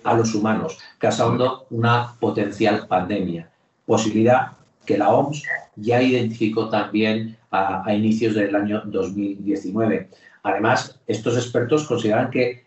[0.04, 3.50] a los humanos, causando una potencial pandemia.
[3.86, 4.52] Posibilidad
[4.84, 5.42] que la OMS
[5.76, 10.10] ya identificó también a, inicios del año 2019.
[10.42, 12.64] Además, estos expertos consideran que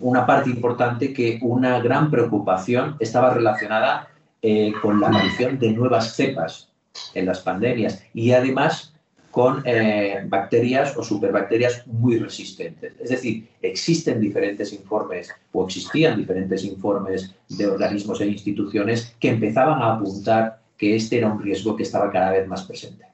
[0.00, 4.08] una parte importante que una gran preocupación estaba relacionada
[4.40, 6.69] eh, con la aparición de nuevas cepas
[7.14, 8.94] en las pandemias y además
[9.30, 12.94] con eh, bacterias o superbacterias muy resistentes.
[12.98, 19.80] Es decir, existen diferentes informes o existían diferentes informes de organismos e instituciones que empezaban
[19.82, 23.04] a apuntar que este era un riesgo que estaba cada vez más presente.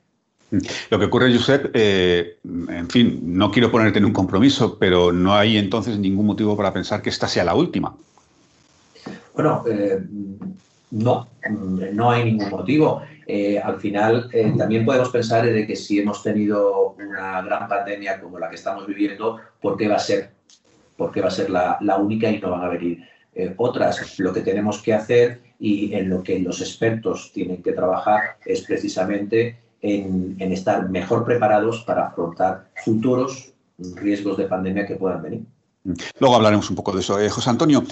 [0.91, 5.35] Lo que ocurre, Josep, eh, en fin, no quiero ponerte en un compromiso, pero no
[5.35, 7.95] hay entonces ningún motivo para pensar que esta sea la última.
[9.35, 9.99] Bueno, eh,
[10.93, 11.29] no,
[11.93, 13.03] no hay ningún motivo.
[13.27, 18.39] Eh, al final, también podemos pensar de que si hemos tenido una gran pandemia como
[18.39, 20.31] la que estamos viviendo, ¿por qué va a ser,
[20.97, 23.03] por qué va a ser la, la única y no van a venir
[23.57, 24.19] otras?
[24.21, 28.63] Lo que tenemos que hacer y en lo que los expertos tienen que trabajar es
[28.63, 35.43] precisamente en, estar mejor preparados para afrontar futuros riesgos de pandemia que puedan venir.
[36.19, 37.21] Luego hablaremos un poco de eso.
[37.21, 37.85] Eh, José Antonio,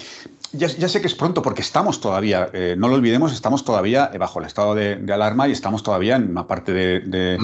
[0.52, 4.40] ya, sé que es pronto porque estamos todavía, eh, no lo olvidemos, estamos todavía bajo
[4.40, 7.38] el estado de, alarma y estamos todavía en una parte de,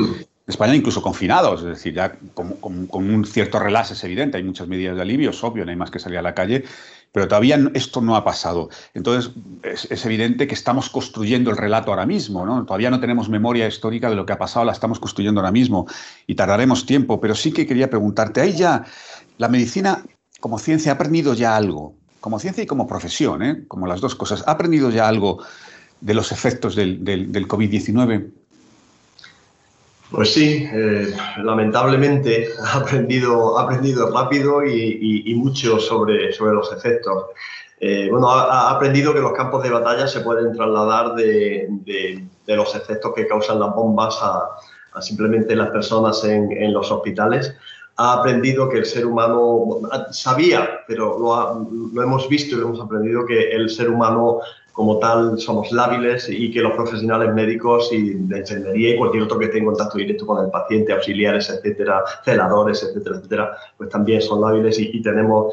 [0.47, 2.59] España incluso confinados, es decir, ya con,
[2.91, 5.93] un cierto relax es evidente, hay muchas medidas de alivio, es obvio, no hay más
[5.93, 6.65] que salir a la calle,
[7.13, 8.69] pero todavía esto no ha pasado.
[8.95, 9.33] Entonces,
[9.63, 12.65] es, evidente que estamos construyendo el relato ahora mismo, ¿no?
[12.65, 15.87] Todavía no tenemos memoria histórica de lo que ha pasado, la estamos construyendo ahora mismo
[16.27, 18.85] y tardaremos tiempo, pero sí que quería preguntarte, ahí ya
[19.39, 20.05] la medicina
[20.41, 23.65] como ciencia ha aprendido ya algo, como ciencia y como profesión, ¿eh?
[23.69, 25.43] como las dos cosas, ha aprendido ya algo
[26.01, 28.31] de los efectos del, del, del COVID-19?
[30.11, 37.27] Pues sí, eh, lamentablemente ha aprendido, ha aprendido rápido y, mucho sobre, sobre los efectos.
[37.79, 41.69] Eh, bueno, ha, aprendido que los campos de batalla se pueden trasladar de,
[42.47, 47.55] los efectos que causan las bombas a, simplemente las personas en, en, los hospitales.
[48.03, 52.81] Ha aprendido que el ser humano, sabía, pero lo, lo hemos visto y lo hemos
[52.81, 54.41] aprendido, que el ser humano
[54.73, 59.39] como tal somos lábiles y que los profesionales médicos y de enfermería y cualquier otro
[59.39, 64.23] que esté en contacto directo con el paciente, auxiliares, etcétera, celadores, etcétera, etcétera, pues también
[64.23, 65.53] son lábiles y, tenemos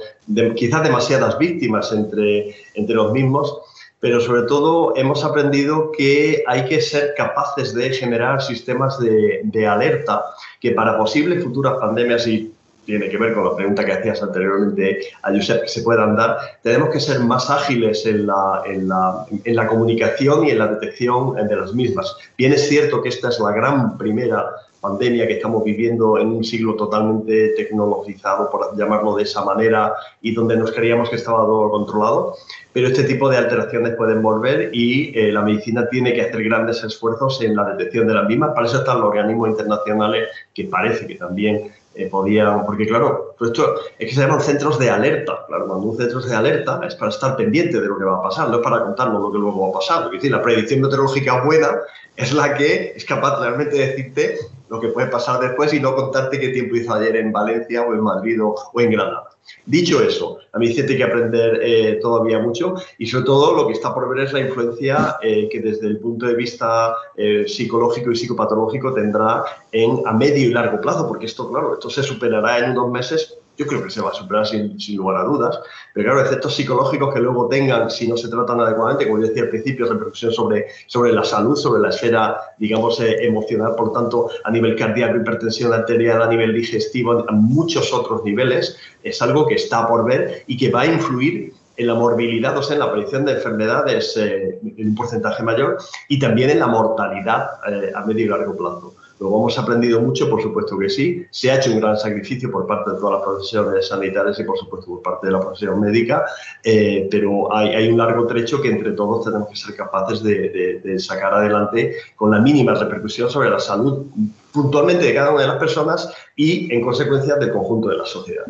[0.55, 3.59] quizás demasiadas víctimas entre, entre los mismos,
[3.99, 10.23] pero sobre todo hemos aprendido que hay que ser capaces de generar sistemas de, alerta
[10.61, 12.53] que para posibles futuras pandemias y
[12.85, 16.37] tiene que ver con la pregunta que hacías anteriormente a Josep, que se puedan dar,
[16.63, 20.67] tenemos que ser más ágiles en la, en la, en la comunicación y en la
[20.67, 22.15] detección de las mismas.
[22.37, 24.45] Bien es cierto que esta es la gran primera
[24.87, 30.33] pandemia que estamos viviendo en un siglo totalmente tecnologizado, por llamarlo de esa manera, y
[30.33, 32.35] donde nos creíamos que estaba todo controlado,
[32.73, 36.83] pero este tipo de alteraciones pueden volver y eh, la medicina tiene que hacer grandes
[36.83, 38.51] esfuerzos en la detección de las mismas.
[38.53, 43.75] Para eso están los organismos internacionales que parece que también eh, podían, porque claro, esto
[43.97, 45.45] es que se llaman centros de alerta.
[45.47, 48.21] Claro, cuando un centro de alerta es para estar pendiente de lo que va a
[48.21, 50.05] pasar, no es para contarnos lo que luego va a pasar.
[50.05, 51.69] Es decir, la predicción meteorológica buena
[52.15, 54.37] es la que es capaz realmente de decirte
[54.69, 57.93] lo que puede pasar después y no contarte qué tiempo hizo ayer en Valencia o
[57.93, 59.29] en Madrid o, en Granada.
[59.65, 63.73] Dicho eso, a mí tiene que aprender eh, todavía mucho y sobre todo lo que
[63.73, 68.11] está por ver es la influencia eh, que desde el punto de vista eh, psicológico
[68.11, 72.59] y psicopatológico tendrá en, a medio y largo plazo, porque esto, claro, esto se superará
[72.59, 75.59] en unos meses yo creo que se va a superar sin, lugar a dudas,
[75.93, 79.43] pero claro, efectos psicológicos que luego tengan, si no se tratan adecuadamente, como yo decía
[79.43, 84.29] al principio, repercusión sobre, sobre la salud, sobre la esfera, digamos, eh, emocional, por tanto,
[84.43, 89.55] a nivel cardíaco, hipertensión arterial, a nivel digestivo, a muchos otros niveles, es algo que
[89.55, 92.85] está por ver y que va a influir en la morbilidad, o sea, en la
[92.85, 95.77] aparición de enfermedades eh, en un porcentaje mayor
[96.09, 98.95] y también en la mortalidad eh, a medio y largo plazo.
[99.19, 101.25] Luego hemos aprendido mucho, por supuesto que sí.
[101.31, 104.57] Se ha hecho un gran sacrificio por parte de todas las profesiones sanitarias y, por
[104.57, 106.25] supuesto, por parte de la profesión médica,
[106.63, 111.33] eh, pero hay, un largo trecho que entre todos tenemos que ser capaces de sacar
[111.33, 114.05] adelante con la mínima repercusión sobre la salud
[114.51, 118.45] puntualmente de cada una de las personas y, en consecuencia, del conjunto de la sociedad.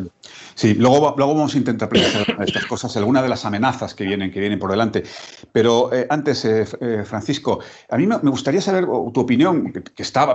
[0.57, 4.31] Sí, luego, luego vamos a intentar precisar estas cosas, algunas de las amenazas que vienen,
[4.31, 5.03] que vienen por delante.
[5.51, 10.25] Pero eh, antes, eh, eh, Francisco, a mí me, gustaría saber tu opinión, que, está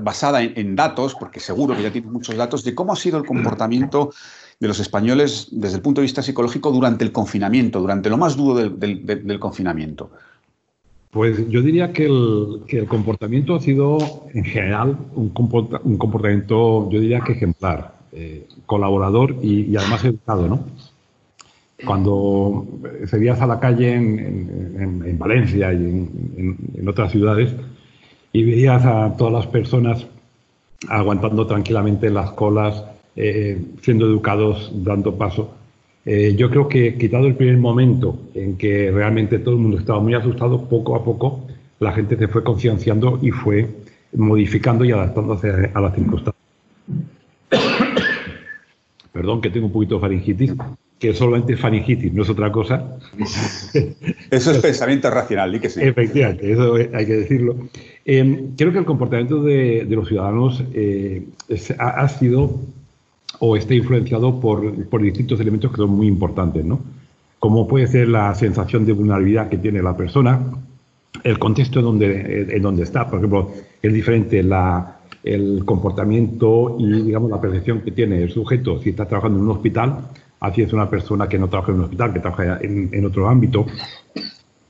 [0.00, 3.26] basada en, datos, porque seguro que ya tienes muchos datos, de cómo ha sido el
[3.26, 4.14] comportamiento
[4.58, 8.34] de los españoles desde el punto de vista psicológico durante el confinamiento, durante lo más
[8.38, 10.12] duro del confinamiento.
[11.10, 13.98] Pues yo diría que el, comportamiento ha sido,
[14.32, 18.00] en general, un, comportamiento, yo diría que ejemplar,
[18.72, 20.64] colaborador y, además educado, ¿no?
[21.84, 22.66] Cuando
[23.06, 27.54] salías a la calle en, Valencia y en, otras ciudades
[28.32, 30.06] y veías a todas las personas
[30.88, 32.82] aguantando tranquilamente las colas,
[33.14, 35.54] eh, siendo educados, dando paso,
[36.06, 40.00] eh, yo creo que quitado el primer momento en que realmente todo el mundo estaba
[40.00, 41.46] muy asustado, poco a poco
[41.78, 43.68] la gente se fue concienciando y fue
[44.14, 46.42] modificando y adaptándose a las circunstancias.
[49.12, 50.54] Perdón, que tengo un poquito de faringitis,
[50.98, 52.96] que solamente es faringitis, no es otra cosa.
[54.30, 55.80] Eso es pensamiento racional, y que sí.
[55.82, 57.56] Efectivamente, eso hay que decirlo.
[58.04, 61.26] Eh, creo que el comportamiento de, los ciudadanos eh,
[61.78, 62.60] ha sido
[63.40, 66.80] o esté influenciado por, por distintos elementos que son muy importantes, ¿no?
[67.38, 70.40] Como puede ser la sensación de vulnerabilidad que tiene la persona,
[71.24, 77.02] el contexto en donde, en donde está, por ejemplo, es diferente la, el comportamiento y,
[77.02, 80.08] digamos, la percepción que tiene el sujeto si está trabajando en un hospital,
[80.40, 83.66] así es una persona que no trabaja en un hospital, que trabaja en, otro ámbito.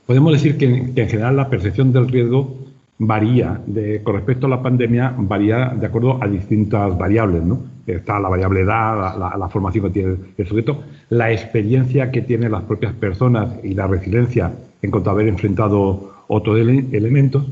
[0.05, 2.57] Podemos decir que, en general la percepción del riesgo
[2.99, 3.61] varía
[4.03, 7.73] con respecto a la pandemia, varía de acuerdo a distintas variables, ¿no?
[7.85, 12.63] Está la variable edad, la, formación que tiene el sujeto, la experiencia que tienen las
[12.63, 17.45] propias personas y la resiliencia en cuanto a haber enfrentado otros elementos,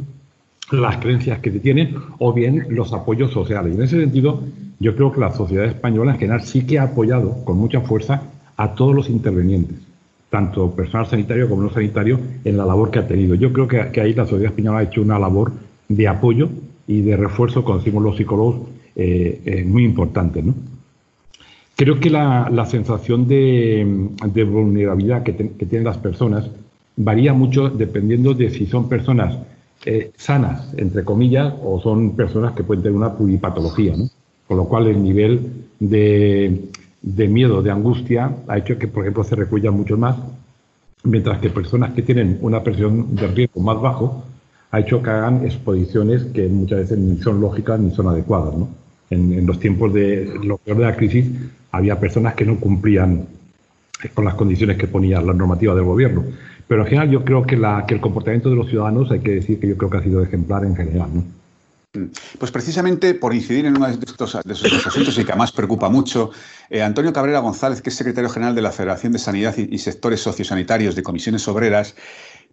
[0.71, 3.73] las creencias que se tienen o bien los apoyos sociales.
[3.73, 4.41] Y en ese sentido,
[4.79, 8.23] yo creo que la sociedad española en general sí que ha apoyado con mucha fuerza
[8.57, 9.91] a todos los intervenientes
[10.31, 13.35] tanto personal sanitario como no sanitario, en la labor que ha tenido.
[13.35, 15.51] Yo creo que, ahí la sociedad española ha hecho una labor
[15.89, 16.49] de apoyo
[16.87, 18.61] y de refuerzo, como decimos los psicólogos,
[18.95, 20.41] eh, eh, muy importante.
[21.75, 23.85] Creo que la, sensación de,
[24.49, 26.49] vulnerabilidad que, tienen las personas
[26.95, 29.37] varía mucho dependiendo de si son personas
[29.85, 33.95] eh, sanas, entre comillas, o son personas que pueden tener una pluripatología.
[34.47, 35.39] Con lo cual el nivel
[35.79, 36.69] de,
[37.01, 40.17] miedo, de angustia, ha hecho que, por ejemplo, se recluyan mucho más,
[41.03, 44.23] mientras que personas que tienen una presión de riesgo más bajo,
[44.71, 48.55] ha hecho que hagan exposiciones que muchas veces ni son lógicas ni son adecuadas.
[48.55, 48.69] ¿no?
[49.09, 51.25] En, los tiempos de, lo peor de la crisis
[51.71, 53.25] había personas que no cumplían
[54.13, 56.23] con las condiciones que ponía la normativa del gobierno.
[56.71, 59.67] Pero en general yo creo que, el comportamiento de los ciudadanos hay que decir que
[59.67, 61.09] yo creo que ha sido ejemplar en general.
[61.13, 62.07] ¿no?
[62.39, 66.31] Pues precisamente por incidir en uno de estos, asuntos y que además preocupa mucho,
[66.69, 70.21] eh, Antonio Cabrera González, que es secretario general de la Federación de Sanidad y Sectores
[70.21, 71.93] Sociosanitarios de Comisiones Obreras,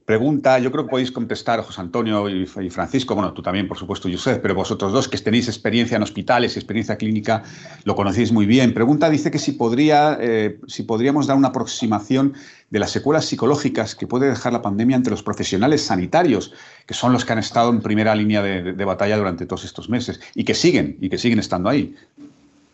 [0.09, 4.09] pregunta, yo creo que podéis contestar, José Antonio y, Francisco, bueno, tú también, por supuesto,
[4.11, 7.43] Josep, pero vosotros dos que tenéis experiencia en hospitales y experiencia clínica,
[7.85, 8.73] lo conocéis muy bien.
[8.73, 12.33] Pregunta, dice que si, podría, eh, si podríamos dar una aproximación
[12.71, 16.55] de las secuelas psicológicas que puede dejar la pandemia entre los profesionales sanitarios,
[16.87, 20.21] que son los que han estado en primera línea de, batalla durante todos estos meses
[20.35, 21.95] y que siguen, y que siguen estando ahí.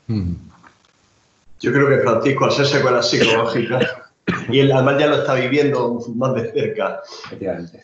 [0.07, 4.04] Yo creo que Francisco, al ser secuelas psicológicas,
[4.51, 7.01] y él además ya lo está viviendo más de cerca.
[7.27, 7.81] Efectivamente.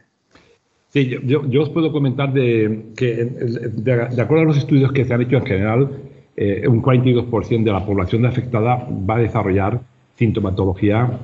[0.92, 5.14] Sí, yo, yo, os puedo comentar de que, de, acuerdo a los estudios que se
[5.14, 5.90] han hecho en general,
[6.36, 9.80] eh, un 42% de la población afectada va a desarrollar
[10.16, 11.18] sintomatología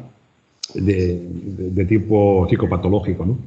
[0.74, 3.26] de, de, tipo psicopatológico.
[3.26, 3.38] ¿no?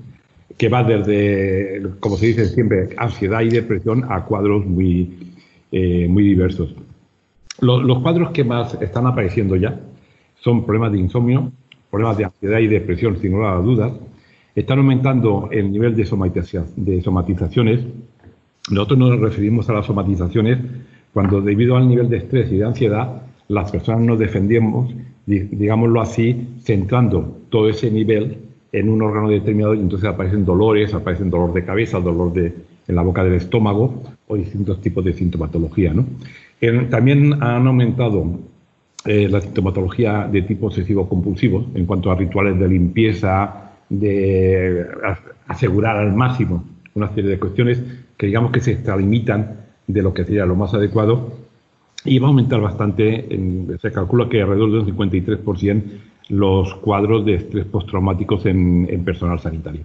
[0.59, 5.33] que va desde, como se dice siempre, ansiedad y depresión a cuadros muy,
[5.71, 6.75] eh, muy diversos.
[7.61, 9.79] Los, cuadros que más están apareciendo ya
[10.41, 11.53] son problemas de insomnio,
[11.89, 13.91] problemas de ansiedad y depresión, sin lugar a dudas.
[14.55, 17.79] Están aumentando el nivel de, somatizaciones.
[18.71, 20.59] Nosotros nos referimos a las somatizaciones
[21.13, 24.93] cuando debido al nivel de estrés y de ansiedad, las personas nos defendemos,
[25.25, 28.37] digámoslo así, centrando todo ese nivel
[28.71, 32.53] en un órgano determinado y entonces aparecen dolores, aparecen dolor de cabeza, dolor de,
[32.87, 35.93] en la boca del estómago o distintos tipos de sintomatología.
[36.89, 38.39] también han aumentado
[39.05, 44.85] eh, la sintomatología de tipo obsesivo-compulsivo en cuanto a rituales de limpieza, de
[45.47, 46.63] asegurar al máximo
[46.95, 47.81] una serie de cuestiones
[48.17, 49.55] que digamos que se extralimitan
[49.87, 51.31] de lo que sería lo más adecuado
[52.05, 53.27] y va a aumentar bastante,
[53.81, 55.83] se calcula que alrededor de un 53%
[56.29, 59.81] los cuadros de estrés postraumáticos en, en personal sanitario.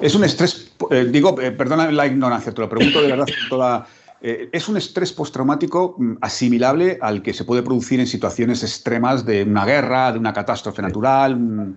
[0.00, 3.86] Es un estrés, eh, digo, eh, perdona la ignorancia, te lo pregunto de verdad toda
[4.20, 9.24] eh, ¿Es un estrés postraumático mm, asimilable al que se puede producir en situaciones extremas
[9.24, 11.36] de una guerra, de una catástrofe natural?
[11.36, 11.74] Mm.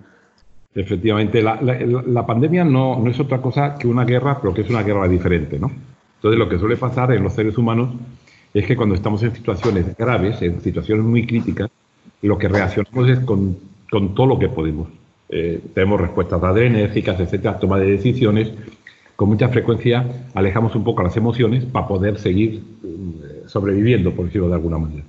[0.73, 5.07] Efectivamente, la, pandemia no, es otra cosa que una guerra, pero que es una guerra
[5.07, 5.69] diferente, ¿no?
[6.15, 7.89] Entonces, lo que suele pasar en los seres humanos
[8.53, 11.69] es que cuando estamos en situaciones graves, en situaciones muy críticas,
[12.21, 13.57] lo que reaccionamos es con,
[13.89, 14.87] todo lo que podemos.
[15.27, 18.53] Eh, tenemos respuestas adrenérgicas, etcétera, toma de decisiones,
[19.21, 20.03] con mucha frecuencia
[20.33, 25.03] alejamos un poco las emociones para poder seguir eh, sobreviviendo, por decirlo de alguna manera.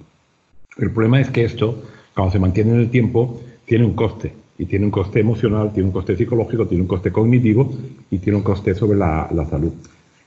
[0.76, 1.82] El problema es que esto,
[2.14, 4.34] cuando se mantiene en el tiempo, tiene un coste.
[4.58, 7.72] Y tiene un coste emocional, tiene un coste psicológico, tiene un coste cognitivo
[8.10, 9.72] y tiene un coste sobre la, salud.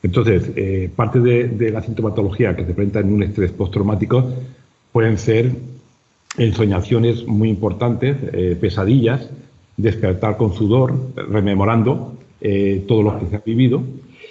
[0.01, 4.33] Entonces, eh, parte de, la sintomatología que se presenta en un estrés postraumático
[4.91, 5.51] pueden ser
[6.39, 9.29] ensoñaciones muy importantes, eh, pesadillas,
[9.77, 10.91] despertar con sudor,
[11.29, 12.15] rememorando
[12.47, 13.81] eh, todo lo que se ha vivido.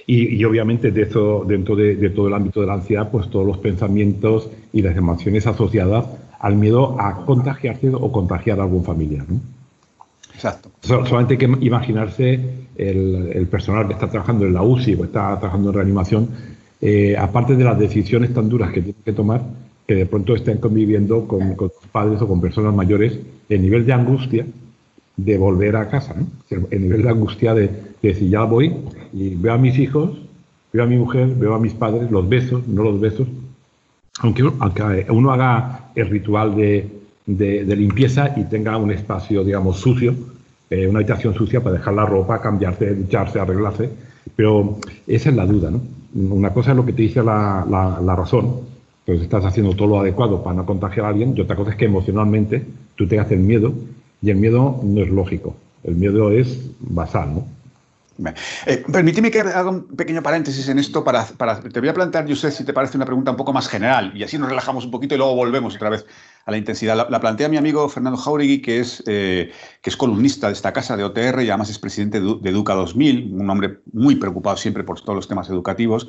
[0.07, 3.59] Y, obviamente de eso, dentro de, todo el ámbito de la ansiedad, pues todos los
[3.59, 6.07] pensamientos y las emociones asociadas
[6.39, 9.27] al miedo a contagiarse o contagiar a algún familiar.
[10.33, 10.71] Exacto.
[10.81, 12.39] solamente hay que imaginarse
[12.77, 16.29] el, personal que está trabajando en la UCI o está trabajando en reanimación,
[16.81, 19.43] eh, aparte de las decisiones tan duras que tienen que tomar,
[19.89, 23.93] que de pronto estén conviviendo con, con padres o con personas mayores, el nivel de
[23.93, 24.47] angustia
[25.17, 26.27] de volver a casa, ¿no?
[26.71, 27.71] el nivel de angustia de,
[28.03, 28.75] decir, ya voy
[29.13, 30.11] y veo a mis hijos,
[30.73, 33.27] veo a mi mujer, veo a mis padres, los besos, no los besos,
[34.21, 36.91] aunque, uno haga el ritual de,
[37.27, 40.15] limpieza y tenga un espacio, digamos, sucio,
[40.71, 43.91] eh, una habitación sucia para dejar la ropa, cambiarse, ducharse, arreglarse,
[44.37, 45.81] pero esa es la duda, ¿no?
[46.15, 48.61] Una cosa es lo que te dice la, la razón,
[49.05, 51.77] pues estás haciendo todo lo adecuado para no contagiar a alguien, y otra cosa es
[51.77, 53.73] que emocionalmente tú te haces miedo
[54.25, 57.47] y el miedo no es lógico, el miedo es basal, ¿no?
[58.67, 62.51] Eh, permíteme que haga un pequeño paréntesis en esto para, te voy a plantear, José,
[62.53, 65.15] si te parece una pregunta un poco más general y así nos relajamos un poquito
[65.15, 66.07] y luego volvemos otra vez
[66.47, 67.09] a la intensidad.
[67.11, 69.51] La, plantea mi amigo Fernando Jauregui, que es, eh,
[69.85, 73.35] que es columnista de esta casa de OTR y además es presidente de, Educa 2000,
[73.35, 76.09] un hombre muy preocupado siempre por todos los temas educativos.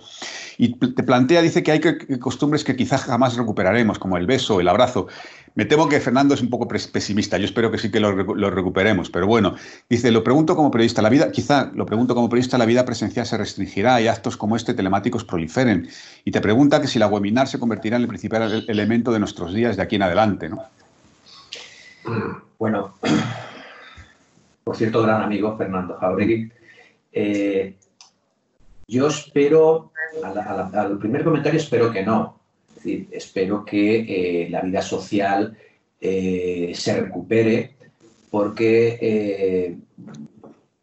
[0.57, 1.81] Y te plantea, dice que hay
[2.19, 5.07] costumbres que quizás jamás recuperaremos, como el beso, el abrazo.
[5.55, 7.37] Me temo que Fernando es un poco pesimista.
[7.37, 9.09] Yo espero que sí que lo, recuperemos.
[9.09, 9.55] Pero bueno,
[9.89, 13.25] dice, lo pregunto como periodista, la vida, quizá lo pregunto como periodista, la vida presencial
[13.25, 15.89] se restringirá y actos como este telemáticos proliferen.
[16.23, 19.53] Y te pregunta que si la webinar se convertirá en el principal elemento de nuestros
[19.53, 20.63] días de aquí en adelante, ¿no?
[22.57, 22.93] Bueno,
[24.65, 26.51] por cierto, gran amigo Fernando Jauregui.
[27.13, 27.75] Eh,
[28.87, 29.91] yo espero,
[30.23, 32.39] al primer comentario espero que no
[32.83, 35.55] espero que eh, la vida social
[35.99, 37.75] eh, se recupere
[38.29, 39.77] porque,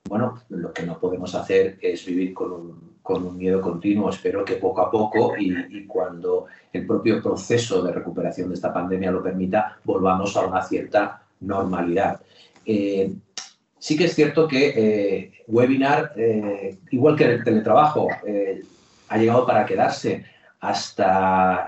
[0.08, 4.10] bueno, lo que no podemos hacer es vivir con un, miedo continuo.
[4.10, 9.10] Espero que poco a poco y, cuando el propio proceso de recuperación de esta pandemia
[9.10, 12.20] lo permita, volvamos a una cierta normalidad.
[13.82, 16.12] Sí que es cierto que webinar,
[16.92, 18.06] igual que el teletrabajo,
[19.08, 20.24] ha llegado para quedarse
[20.60, 21.66] hasta,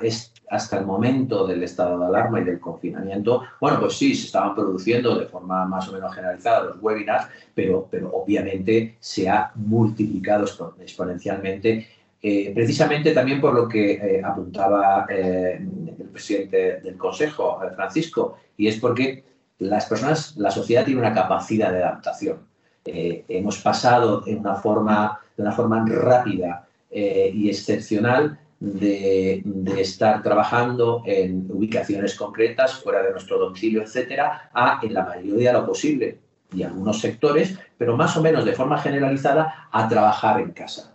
[0.48, 4.55] hasta el momento del estado de alarma y del confinamiento, bueno, pues sí, se estaban
[4.55, 10.46] produciendo de forma más o menos generalizada los webinars, pero, pero obviamente se ha multiplicado
[10.81, 11.88] exponencialmente,
[12.23, 15.58] eh, precisamente también por lo que eh, apuntaba eh,
[15.98, 19.25] el presidente del Consejo, Francisco, y es porque
[19.59, 22.46] las personas, la sociedad tiene una capacidad de adaptación.
[22.85, 29.42] hemos pasado de una forma, de una forma rápida y excepcional de,
[29.79, 35.59] estar trabajando en ubicaciones concretas fuera de nuestro domicilio, etcétera, a en la mayoría de
[35.59, 36.19] lo posible
[36.52, 40.94] y algunos sectores, pero más o menos de forma generalizada, a trabajar en casa.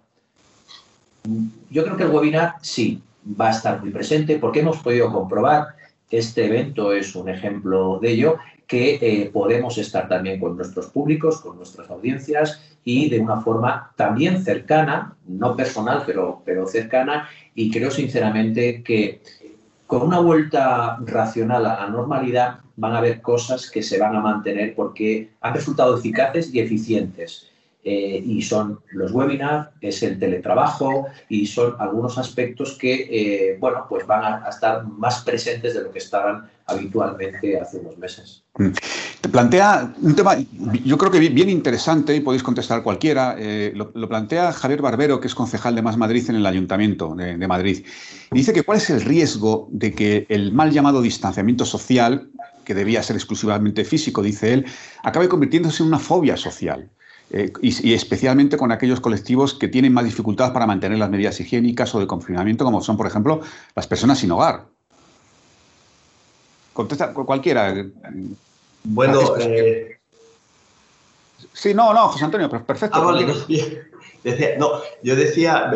[1.70, 3.02] Yo creo que el webinar sí
[3.40, 5.68] va a estar muy presente porque hemos podido comprobar,
[6.10, 8.38] este evento es un ejemplo de ello,
[8.68, 13.92] que eh, podemos estar también con nuestros públicos, con nuestras audiencias y de una forma
[13.96, 19.22] también cercana, no personal, pero, pero cercana, y creo sinceramente que
[19.88, 24.22] con una vuelta racional a la normalidad van a haber cosas que se van a
[24.22, 27.49] mantener porque han resultado eficaces y eficientes.
[27.82, 33.86] Eh, y son los webinars, es el teletrabajo y son algunos aspectos que, eh, bueno,
[33.88, 38.44] pues van a, estar más presentes de lo que estaban habitualmente hace unos meses.
[38.58, 38.72] Mm.
[39.22, 40.36] Te plantea un tema,
[40.84, 43.36] yo creo que bien interesante y podéis contestar cualquiera.
[43.40, 47.38] Eh, lo, plantea Javier Barbero, que es concejal de Más Madrid en el Ayuntamiento de,
[47.38, 47.86] de Madrid.
[48.34, 52.30] Y dice que cuál es el riesgo de que el mal llamado distanciamiento social,
[52.66, 54.66] que debía ser exclusivamente físico, dice él,
[55.02, 56.90] acabe convirtiéndose en una fobia social.
[57.32, 61.94] Eh, y, especialmente con aquellos colectivos que tienen más dificultad para mantener las medidas higiénicas
[61.94, 63.42] o de confinamiento, como son, por ejemplo,
[63.76, 64.66] las personas sin hogar.
[66.74, 67.76] Contesta cualquiera.
[68.84, 70.00] Bueno, eh...
[71.54, 72.98] sí, no, no, José Antonio, perfecto.
[72.98, 73.22] Ah,
[74.58, 74.72] no,
[75.04, 75.72] yo decía,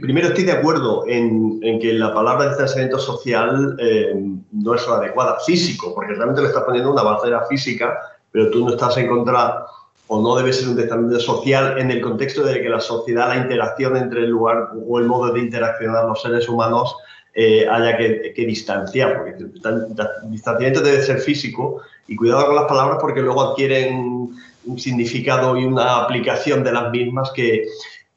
[0.00, 4.12] primero estoy de acuerdo en, que la palabra distanciamiento social eh,
[4.50, 7.96] no es la adecuada, físico, porque realmente le estás poniendo una barrera física,
[8.32, 9.66] pero tú no estás en contra
[10.08, 13.36] o no debe ser un testamento social en el contexto de que la sociedad, la
[13.36, 16.96] interacción entre el lugar o el modo de interaccionar los seres humanos
[17.34, 22.98] eh, haya que, distanciar, porque el distanciamiento debe ser físico y cuidado con las palabras
[23.00, 24.30] porque luego adquieren
[24.64, 27.66] un significado y una aplicación de las mismas que...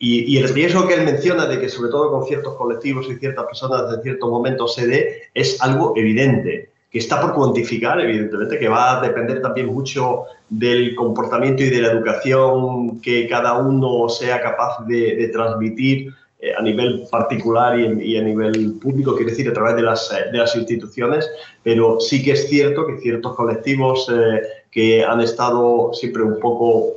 [0.01, 3.43] Y, el riesgo que él menciona de que sobre todo con ciertos colectivos y ciertas
[3.43, 8.67] personas en ciertos momentos se dé es algo evidente que está por cuantificar, evidentemente, que
[8.67, 14.41] va a depender también mucho del comportamiento y de la educación que cada uno sea
[14.41, 19.75] capaz de, transmitir eh, a nivel particular y, a nivel público, quiere decir, a través
[19.75, 21.29] de las, eh, de las instituciones,
[21.61, 26.93] pero sí que es cierto que ciertos colectivos eh, que han estado siempre un poco,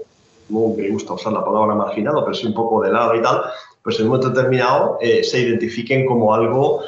[0.49, 3.43] no me gusta usar la palabra marginado, pero sí un poco de lado y tal,
[3.83, 6.83] pues en un momento determinado se identifiquen como algo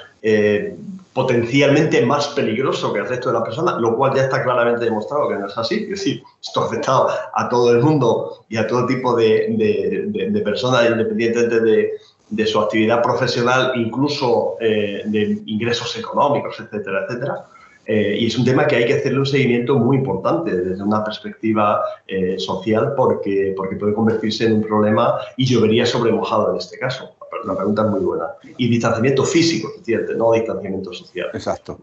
[1.14, 5.28] potencialmente más peligroso que el resto de las personas, lo cual ya está claramente demostrado
[5.28, 5.84] que no es así.
[5.84, 11.60] Es decir, esto afecta a todo el mundo y a todo tipo de, personas, independientemente
[11.60, 11.92] de,
[12.30, 17.44] de, su actividad profesional, incluso eh, de ingresos económicos, etcétera, etcétera.
[17.86, 21.04] Eh, y es un tema que hay que hacerle un seguimiento muy importante desde una
[21.04, 26.56] perspectiva eh, social porque, porque puede convertirse en un problema y llovería sobre mojado en
[26.56, 27.13] este caso
[27.44, 28.24] la pregunta es muy buena.
[28.58, 30.16] Y distanciamiento físico, ¿entiendes?
[30.16, 31.28] No distanciamiento social.
[31.32, 31.80] Exacto.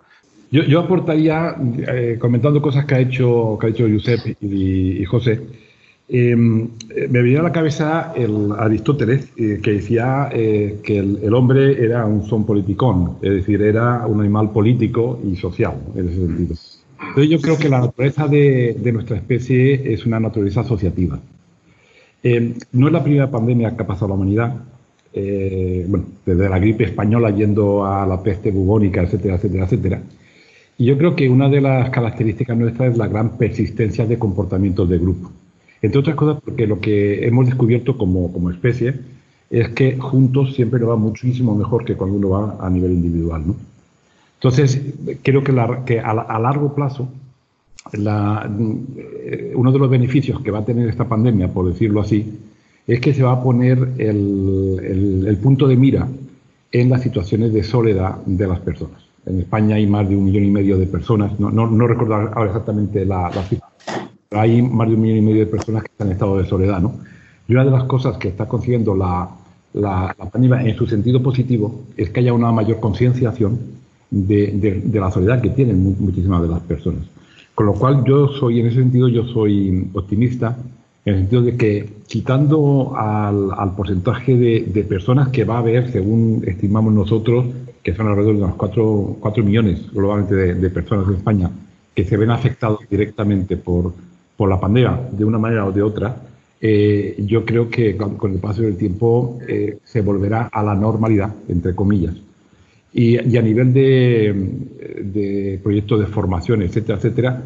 [0.52, 1.56] Yo, yo aportaría,
[1.88, 5.40] eh, comentando cosas que ha hecho, que ha hecho Josep y, José,
[6.10, 6.68] em,
[7.10, 12.06] me venía a la cabeza el Aristóteles, eh, que decía eh, que el, hombre era
[12.06, 16.56] un son politicón, es decir, era un animal político y social, en ese sentido.
[17.00, 21.18] Entonces yo creo que la naturaleza de, de nuestra especie es una naturaleza asociativa.
[22.24, 24.54] Em, no es la primera pandemia que ha pasado a la humanidad,
[25.14, 30.02] eh, bueno, desde la gripe española yendo a la peste bubónica, etcétera, etcétera, etcétera.
[30.78, 34.90] Y yo creo que una de las características nuestras es la gran persistencia de comportamientos
[34.90, 35.32] de grupo.
[35.82, 38.96] Entre otras cosas, porque lo que hemos descubierto como, como especie
[39.50, 43.44] es que juntos siempre nos va muchísimo mejor que cuando uno va a nivel individual.
[43.48, 43.56] ¿no?
[44.36, 44.82] Entonces,
[45.22, 45.54] creo que,
[45.86, 47.10] que a, a, largo plazo,
[47.94, 48.50] la,
[48.98, 52.40] eh, uno de los beneficios que va a tener esta pandemia, por decirlo así,
[52.88, 56.08] es que se va a poner el, punto de mira
[56.72, 59.02] en las situaciones de soledad de las personas.
[59.26, 62.48] En España hay más de un millón y medio de personas, no, no, recuerdo ahora
[62.48, 63.68] exactamente la, cifra,
[64.30, 66.46] pero hay más de un millón y medio de personas que están en estado de
[66.46, 66.82] soledad.
[66.82, 66.96] ¿no?
[67.48, 69.30] Y una de las cosas que está consiguiendo la,
[69.74, 73.60] la, en su sentido positivo es que haya una mayor concienciación
[74.10, 77.04] de, de, la soledad que tienen muchísimas de las personas.
[77.56, 80.58] Con lo cual yo soy, en ese sentido, yo soy optimista
[81.06, 86.44] en el sentido de que quitando al, porcentaje de, personas que va a haber, según
[86.46, 87.46] estimamos nosotros,
[87.82, 91.50] que son alrededor de unos 4, millones globalmente de, personas en España,
[91.96, 93.94] que se ven afectados directamente por,
[94.38, 96.16] por la pandemia de una manera o de otra,
[96.64, 101.34] eh, yo creo que con, el paso del tiempo eh, se volverá a la normalidad,
[101.48, 102.16] entre comillas.
[102.94, 104.36] Y, y a nivel de,
[105.02, 107.44] de proyectos de formación, etcétera, etcétera,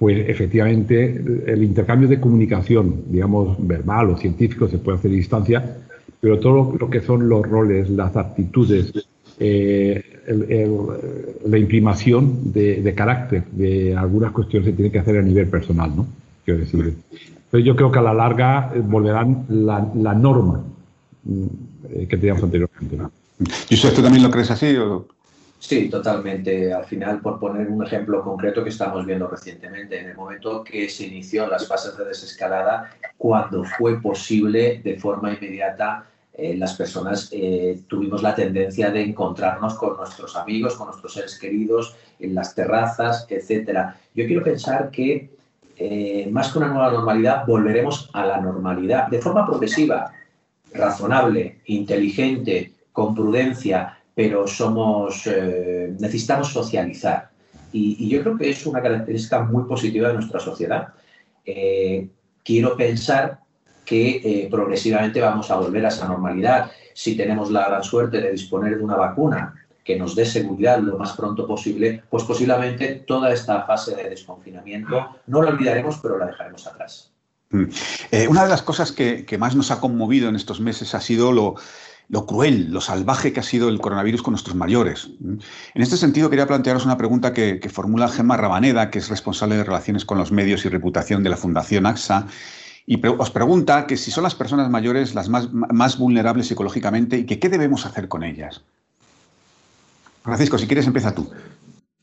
[0.00, 5.76] pues efectivamente el intercambio de comunicación, digamos, verbal o científico se puede hacer a distancia,
[6.18, 8.94] pero todo lo que son los roles, las actitudes,
[9.38, 10.02] eh,
[11.44, 16.06] la imprimación de, carácter de algunas cuestiones se tiene que hacer a nivel personal, ¿no?
[16.46, 16.96] Quiero decir,
[17.50, 20.64] Pero yo creo que a la larga eh, volverán la, norma
[21.24, 21.44] mm,
[21.90, 22.96] eh, que teníamos anteriormente.
[23.68, 24.74] ¿Y usted también lo crees así?
[24.76, 25.06] O?
[25.60, 26.72] Sí, totalmente.
[26.72, 30.88] Al final, por poner un ejemplo concreto que estamos viendo recientemente, en el momento que
[30.88, 37.28] se inició las fases de desescalada, cuando fue posible de forma inmediata eh, las personas
[37.32, 42.54] eh, tuvimos la tendencia de encontrarnos con nuestros amigos, con nuestros seres queridos, en las
[42.54, 43.98] terrazas, etcétera.
[44.14, 45.28] Yo quiero pensar que
[45.76, 50.12] eh, más que una nueva normalidad, volveremos a la normalidad de forma progresiva,
[50.72, 55.28] razonable, inteligente, con prudencia, pero somos
[55.98, 57.30] necesitamos socializar.
[57.72, 60.88] Y, yo creo que es una característica muy positiva de nuestra sociedad.
[62.44, 63.40] quiero pensar
[63.90, 66.70] que eh, progresivamente vamos a volver a esa normalidad.
[66.94, 69.52] Si tenemos la gran suerte de disponer de una vacuna
[69.82, 75.08] que nos dé seguridad lo más pronto posible, pues posiblemente toda esta fase de desconfinamiento
[75.26, 77.10] no la olvidaremos, pero la dejaremos atrás.
[77.50, 77.64] Mm.
[78.12, 81.32] Eh, una de las cosas que, más nos ha conmovido en estos meses ha sido
[81.32, 81.56] lo,
[82.10, 85.10] cruel, lo salvaje que ha sido el coronavirus con nuestros mayores.
[85.20, 89.56] En este sentido, quería plantearos una pregunta que, que formula Gemma Rabaneda, que es responsable
[89.56, 92.26] de relaciones con los medios y reputación de la Fundación AXA,
[92.86, 97.24] y os pregunta que si son las personas mayores las más, más vulnerables psicológicamente y
[97.24, 98.62] que qué debemos hacer con ellas.
[100.22, 101.30] Francisco, si quieres, empieza tú.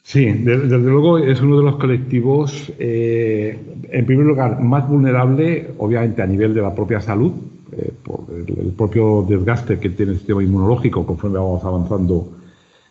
[0.03, 3.59] Sí, desde, luego es uno de los colectivos, eh,
[3.91, 7.33] en primer lugar, más vulnerable, obviamente a nivel de la propia salud,
[7.71, 12.29] eh, por el, propio desgaste que tiene el sistema inmunológico conforme vamos avanzando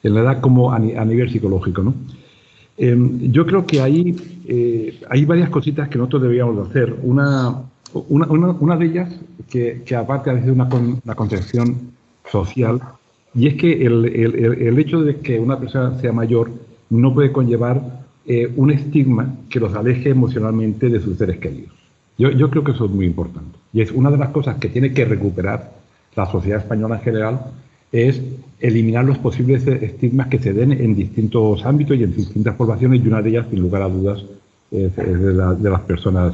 [0.03, 1.83] en la edad, como a, nivel psicológico.
[1.83, 1.95] ¿no?
[2.77, 4.17] Em, yo creo que hay,
[4.47, 6.95] eh, hay varias cositas que nosotros deberíamos hacer.
[7.03, 7.63] Una,
[8.09, 11.93] una, una, de ellas, que, que aparte de una, una concepción
[12.31, 12.81] social,
[13.35, 16.51] y es que el, el, el, hecho de que una persona sea mayor
[16.89, 21.73] no puede conllevar eh, un estigma que los aleje emocionalmente de sus seres queridos.
[22.19, 23.59] Yo, yo, creo que eso es muy importante.
[23.77, 25.71] Y es una de las cosas que tiene que recuperar
[26.15, 27.41] la sociedad española en general,
[27.93, 28.23] es
[28.59, 33.07] eliminar los posibles estigmas que se den en distintos ámbitos y en distintas poblaciones, y
[33.07, 34.25] una de ellas, sin lugar a dudas,
[34.71, 36.33] es, de, las personas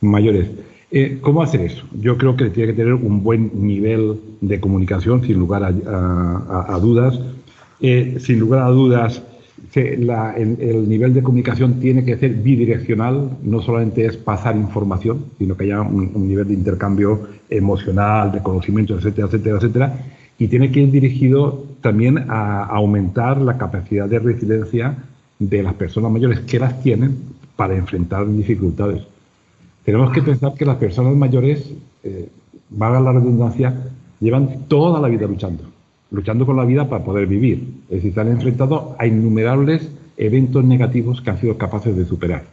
[0.00, 0.48] mayores.
[0.92, 1.84] Eh, ¿Cómo hacer eso?
[2.00, 7.18] Yo creo que tiene que tener un buen nivel de comunicación, sin lugar a, dudas.
[7.80, 9.20] Eh, sin lugar a dudas,
[9.80, 15.64] el, nivel de comunicación tiene que ser bidireccional, no solamente es pasar información, sino que
[15.64, 20.04] haya un, nivel de intercambio emocional, de conocimiento, etcétera, etcétera, etcétera.
[20.38, 24.96] Y tiene que ir dirigido también a aumentar la capacidad de resiliencia
[25.38, 27.16] de las personas mayores que las tienen
[27.56, 29.02] para enfrentar dificultades.
[29.84, 31.72] Tenemos que pensar que las personas mayores,
[32.02, 32.28] eh,
[32.70, 33.74] valga la redundancia,
[34.20, 35.64] llevan toda la vida luchando,
[36.10, 37.66] luchando con la vida para poder vivir.
[37.88, 42.44] Es decir, se han enfrentado a innumerables eventos negativos que han sido capaces de superar.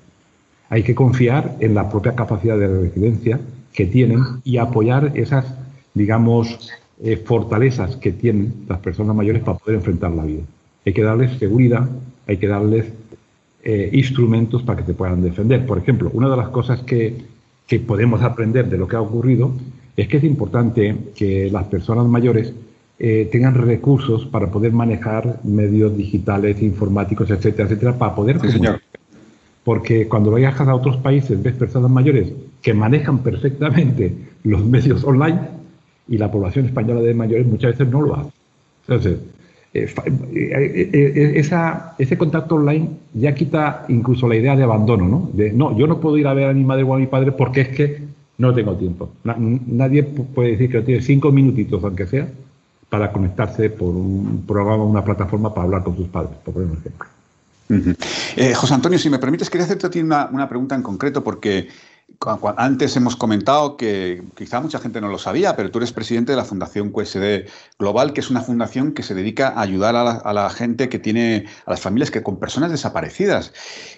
[0.69, 3.39] Hay que confiar en la propia capacidad de resiliencia
[3.73, 5.45] que tienen y apoyar esas,
[5.93, 10.43] digamos, eh, fortalezas que tienen las personas mayores para poder enfrentar la vida.
[10.85, 11.89] Hay que darles seguridad,
[12.27, 12.85] hay que darles
[13.63, 15.65] eh, instrumentos para que se puedan defender.
[15.65, 17.25] Por ejemplo, una de las cosas que,
[17.67, 19.53] que, podemos aprender de lo que ha ocurrido
[19.95, 22.53] es que es importante que las personas mayores
[22.99, 28.39] eh, tengan recursos para poder manejar medios digitales, informáticos, etcétera, etcétera, para poder...
[28.39, 28.81] Sí, señor.
[29.63, 32.31] Porque cuando viajas a otros países ves personas mayores
[32.61, 34.13] que manejan perfectamente
[34.43, 35.39] los medios online
[36.07, 38.29] y la población española de mayores muchas veces no lo hace.
[38.87, 39.19] Entonces,
[39.73, 39.89] eh,
[40.35, 45.29] eh, esa, ese contacto online ya quita incluso la idea de abandono, ¿no?
[45.33, 47.31] De, no, yo no puedo ir a ver a mi madre o a mi padre
[47.31, 48.03] porque es que
[48.37, 49.09] no tengo tiempo.
[49.23, 52.27] nadie puede decir que tiene cinco minutitos, aunque sea,
[52.93, 57.07] para conectarse por un programa, una plataforma para hablar con sus padres, por ejemplo.
[58.53, 61.69] José Antonio, si me permites, quería hacerte a ti una, una pregunta en concreto, porque
[62.57, 66.37] antes hemos comentado que quizá mucha gente no lo sabía, pero tú eres presidente de
[66.37, 70.49] la Fundación QSD Global, que es una fundación que se dedica a ayudar a la,
[70.49, 73.51] gente que tiene, a las familias que con personas desaparecidas.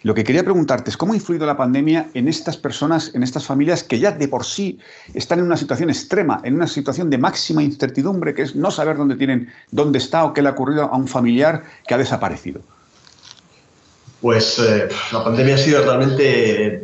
[0.04, 3.46] Lo que quería preguntarte es cómo ha influido la pandemia en estas personas, en estas
[3.46, 4.80] familias que ya de por sí
[5.14, 8.98] están en una situación extrema, en una situación de máxima incertidumbre, que es no saber
[8.98, 12.62] dónde tienen, dónde está o qué le ha ocurrido a un familiar que ha desaparecido.
[14.22, 16.84] Pues eh, la pandemia ha sido realmente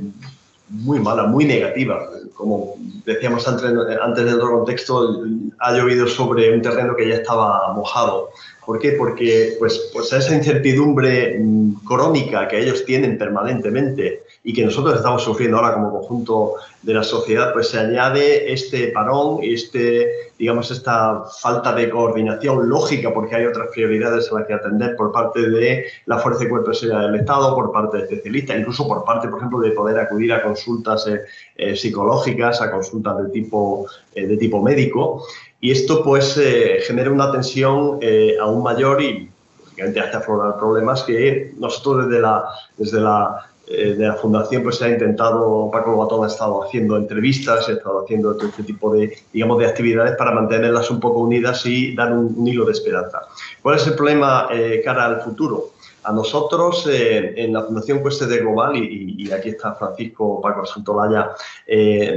[0.72, 2.09] muy mala, muy negativa.
[2.34, 5.24] Como decíamos antes, antes del otro contexto,
[5.59, 8.30] ha llovido sobre un terreno que ya estaba mojado
[8.65, 8.91] ¿Por qué?
[8.93, 15.23] Porque pues, pues esa incertidumbre mm, crónica que ellos tienen permanentemente y que nosotros estamos
[15.23, 21.25] sufriendo ahora como conjunto de la sociedad, pues se añade este parón, este, digamos, esta
[21.41, 25.85] falta de coordinación lógica, porque hay otras prioridades a las que atender por parte de
[26.07, 29.37] la Fuerza y Cuerpo de del Estado, por parte de especialistas, incluso por parte, por
[29.37, 31.21] ejemplo, de poder acudir a consultas eh,
[31.57, 33.85] eh, psicológicas, a consultas de tipo,
[34.15, 35.23] eh, de tipo médico.
[35.59, 36.41] Y esto, pues,
[36.87, 37.99] genera una tensión
[38.41, 39.29] aún mayor y,
[39.63, 42.45] lógicamente, hace aflorar problemas que nosotros desde la,
[42.79, 46.97] desde la eh, de la fundación pues se ha intentado, Paco Lobatón ha estado haciendo
[46.97, 51.19] entrevistas, ha estado haciendo todo este tipo de, digamos, de actividades para mantenerlas un poco
[51.19, 53.22] unidas y dar un, hilo de esperanza.
[53.61, 55.72] ¿Cuál es el problema eh, cara al futuro?
[56.03, 61.30] A nosotros, eh, en la Fundación Cueste de Global, y, aquí está Francisco Paco Santolaya,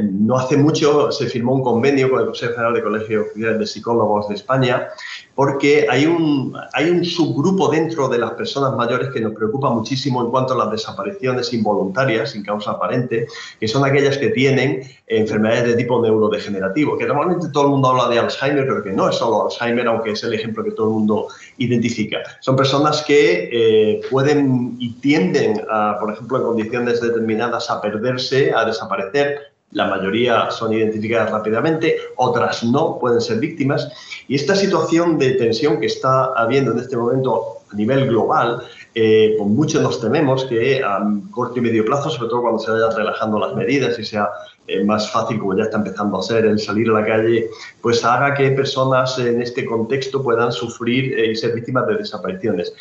[0.02, 4.28] no hace mucho se firmó un convenio con el Consejo General de Colegios de Psicólogos
[4.28, 4.88] de España
[5.34, 10.22] porque hay un, hay un subgrupo dentro de las personas mayores que nos preocupa muchísimo
[10.22, 13.26] en cuanto a las desapariciones involuntarias, sin causa aparente,
[13.58, 18.08] que son aquellas que tienen enfermedades de tipo neurodegenerativo, que normalmente todo el mundo habla
[18.08, 20.92] de Alzheimer, pero que no es solo Alzheimer, aunque es el ejemplo que todo el
[20.92, 21.28] mundo
[21.58, 22.18] identifica.
[22.40, 25.60] Son personas que eh, pueden y tienden,
[26.00, 32.64] por ejemplo, en condiciones determinadas a perderse, a desaparecer, la mayoría son identificadas rápidamente, otras
[32.64, 33.88] no, pueden ser víctimas.
[34.28, 38.62] Y esta situación de tensión que está habiendo en este momento a nivel global,
[38.94, 41.00] eh, con muchos nos tememos que a
[41.32, 44.28] corto y medio plazo, sobre todo cuando se vayan relajando las medidas y sea
[44.68, 47.50] eh, más fácil, como ya está empezando a ser, el salir a la calle,
[47.82, 52.72] pues haga que personas en este contexto puedan sufrir eh, y ser víctimas de desapariciones.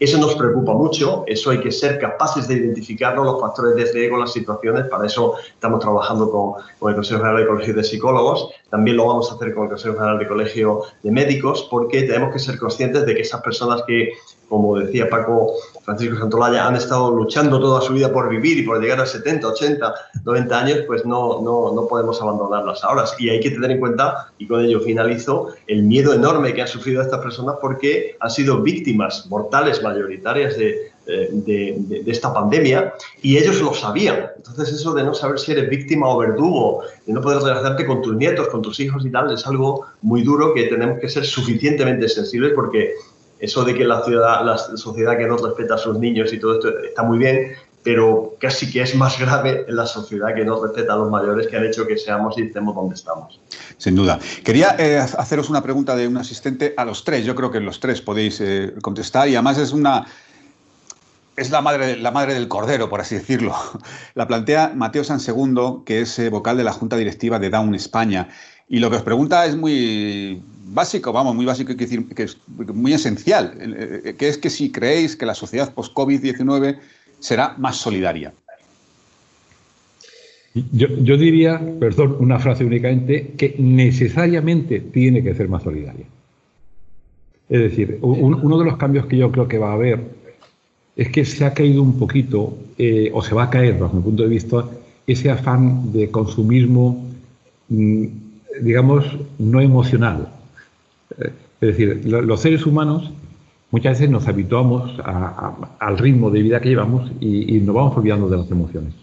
[0.00, 4.16] Eso nos preocupa mucho, eso hay que ser capaces de identificarlo, los factores de riesgo,
[4.16, 8.50] las situaciones, para eso estamos trabajando con, con el Consejo General de Colegio de Psicólogos,
[8.70, 12.32] también lo vamos a hacer con el Consejo General de Colegio de Médicos, porque tenemos
[12.32, 14.12] que ser conscientes de que esas personas que
[14.48, 15.52] como decía Paco
[15.84, 19.46] Francisco Santolaya, han estado luchando toda su vida por vivir y por llegar a 70,
[19.46, 19.94] 80,
[20.24, 23.04] 90 años, pues no, no, no podemos abandonarlas ahora.
[23.18, 26.68] Y hay que tener en cuenta, y con ello finalizo, el miedo enorme que han
[26.68, 33.60] sufrido estas personas porque han sido víctimas mortales mayoritarias de, de, esta pandemia y ellos
[33.60, 34.26] lo sabían.
[34.36, 38.02] Entonces eso de no saber si eres víctima o verdugo, de no poder relacionarte con
[38.02, 41.24] tus nietos, con tus hijos y tal, es algo muy duro que tenemos que ser
[41.24, 42.94] suficientemente sensibles porque
[43.40, 44.02] eso de que la,
[44.76, 48.70] sociedad que no respeta a sus niños y todo esto está muy bien, pero casi
[48.70, 51.64] que es más grave en la sociedad que no respeta a los mayores que han
[51.64, 53.40] hecho que seamos y estemos donde estamos.
[53.76, 54.18] Sin duda.
[54.44, 57.24] Quería eh, haceros una pregunta de un asistente a los tres.
[57.24, 60.06] Yo creo que los tres podéis eh, contestar y además es una...
[61.36, 63.54] Es la madre, la madre del cordero, por así decirlo.
[64.14, 68.28] La plantea Mateo Sansegundo, que es eh, vocal de la Junta Directiva de Down España.
[68.68, 70.42] Y lo que os pregunta es muy
[70.72, 74.70] básico, vamos, muy básico, que decir, que es muy esencial, eh, que es que si
[74.70, 76.78] creéis que la sociedad post-COVID-19
[77.20, 78.32] será más solidaria.
[80.72, 86.06] Yo, diría, perdón, una frase únicamente, que necesariamente tiene que ser más solidaria.
[87.48, 90.00] Es decir, uno de los cambios que yo creo que va a haber
[90.96, 94.02] es que se ha caído un poquito, eh, o se va a caer, bajo mi
[94.02, 94.68] punto de vista,
[95.06, 97.06] ese afán de consumismo,
[97.68, 98.06] mm,
[98.62, 99.04] digamos,
[99.38, 100.28] no emocional.
[101.10, 103.12] Es decir, los seres humanos
[103.70, 104.92] muchas veces nos habituamos
[105.78, 108.94] al ritmo de vida que llevamos y, nos vamos olvidando de las emociones.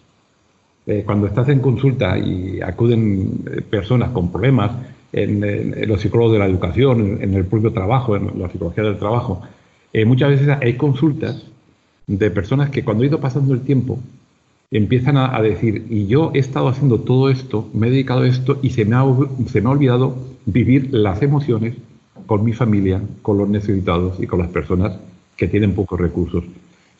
[0.87, 4.71] Eh, cuando estás en consulta y acuden eh, personas con problemas
[5.11, 9.41] en, los psicólogos de la educación, en, el propio trabajo, en la psicología del trabajo,
[9.93, 11.43] eh, muchas veces hay consultas
[12.05, 13.99] de personas que cuando ha ido pasando el tiempo
[14.69, 18.59] empiezan a, decir, y yo he estado haciendo todo esto, me he dedicado a esto
[18.61, 21.75] y se me ha olvidado vivir las emociones
[22.26, 24.97] con mi familia, con los necesitados y con las personas
[25.36, 26.43] que tienen pocos recursos.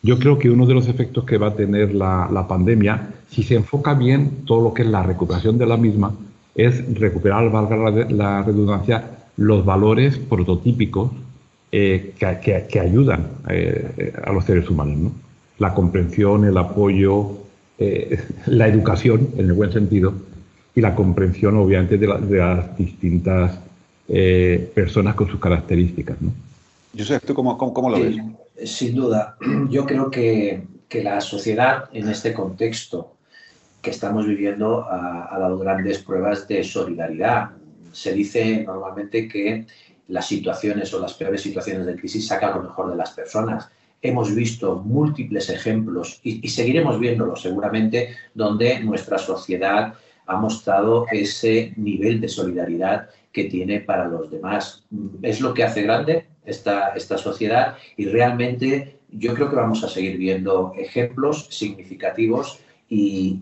[0.05, 3.55] Yo creo que uno de los efectos que va a tener la, pandemia, si se
[3.55, 6.13] enfoca bien todo lo que es la recuperación de la misma,
[6.53, 9.03] es recuperar, valga la, redundancia,
[9.38, 11.11] los valores prototípicos
[11.71, 15.11] eh, que, ayudan eh, a los seres humanos.
[15.57, 17.32] La comprensión, el apoyo,
[17.80, 20.13] eh, la educación, en el buen sentido,
[20.76, 23.59] y la comprensión, obviamente, de, de las distintas
[24.07, 26.21] eh, personas con sus características.
[26.21, 26.31] ¿no?
[26.97, 28.15] Josep, ¿tú cómo, cómo, lo ves?
[28.63, 29.37] sin duda,
[29.69, 33.15] yo creo que, que, la sociedad en este contexto
[33.81, 37.51] que estamos viviendo ha, ha dado grandes pruebas de solidaridad.
[37.91, 39.65] Se dice normalmente que
[40.07, 43.69] las situaciones o las peores situaciones de crisis sacan lo mejor de las personas.
[44.01, 49.95] Hemos visto múltiples ejemplos y, y, seguiremos viéndolo seguramente donde nuestra sociedad
[50.27, 54.86] ha mostrado ese nivel de solidaridad que tiene para los demás.
[55.21, 59.89] Es lo que hace grande esta, esta sociedad y realmente yo creo que vamos a
[59.89, 63.41] seguir viendo ejemplos significativos y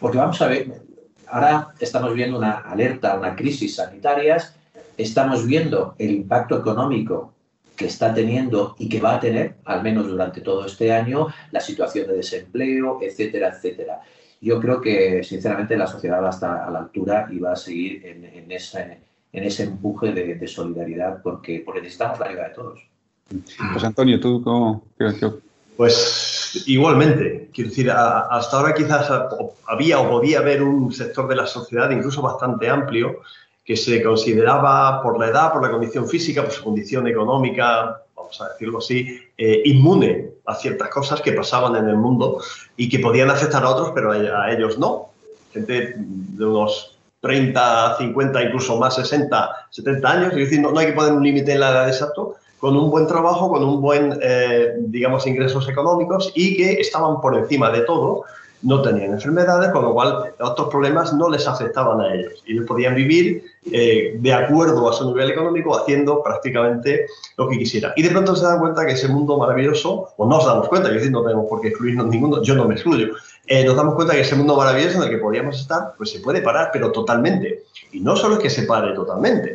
[0.00, 0.80] porque vamos a ver,
[1.26, 4.56] ahora estamos viendo una alerta, una crisis sanitarias,
[4.96, 7.34] estamos viendo el impacto económico
[7.76, 11.60] que está teniendo y que va a tener, al menos durante todo este año, la
[11.60, 14.00] situación de desempleo, etcétera, etcétera.
[14.40, 17.56] Yo creo que, sinceramente, la sociedad va a estar a la altura y va a
[17.56, 22.48] seguir en, en, ese, en ese empuje de, de, solidaridad porque, porque necesitamos la ayuda
[22.48, 22.80] de todos.
[23.72, 25.30] Pues Antonio, ¿tú cómo crees que
[25.78, 29.08] pues igualmente, quiero decir, hasta ahora quizás
[29.68, 33.20] había o podía haber un sector de la sociedad incluso bastante amplio
[33.64, 38.40] que se consideraba por la edad, por la condición física, por su condición económica, vamos
[38.40, 42.42] a decirlo así, eh, inmune a ciertas cosas que pasaban en el mundo
[42.76, 45.10] y que podían afectar a otros, pero a, ellos no.
[45.52, 50.86] Gente de unos 30, 50, incluso más 60, 70 años, es decir, no, no hay
[50.86, 54.18] que poner un límite en la edad exacto, con un buen trabajo, con un buen,
[54.22, 58.24] eh, digamos, ingresos económicos y que estaban por encima de todo,
[58.62, 62.42] no tenían enfermedades, con lo cual otros problemas no les afectaban a ellos.
[62.46, 67.06] Ellos podían vivir eh, de acuerdo a su nivel económico haciendo prácticamente
[67.36, 67.92] lo que quisieran.
[67.96, 70.94] Y de pronto se dan cuenta que ese mundo maravilloso, o nos damos cuenta, yo
[70.94, 73.14] decir, no tenemos por qué excluirnos ninguno, yo no me excluyo,
[73.48, 76.20] eh, nos damos cuenta que ese mundo maravilloso en el que podíamos estar, pues se
[76.20, 77.64] puede parar, pero totalmente.
[77.92, 79.54] Y no solo es que se pare totalmente,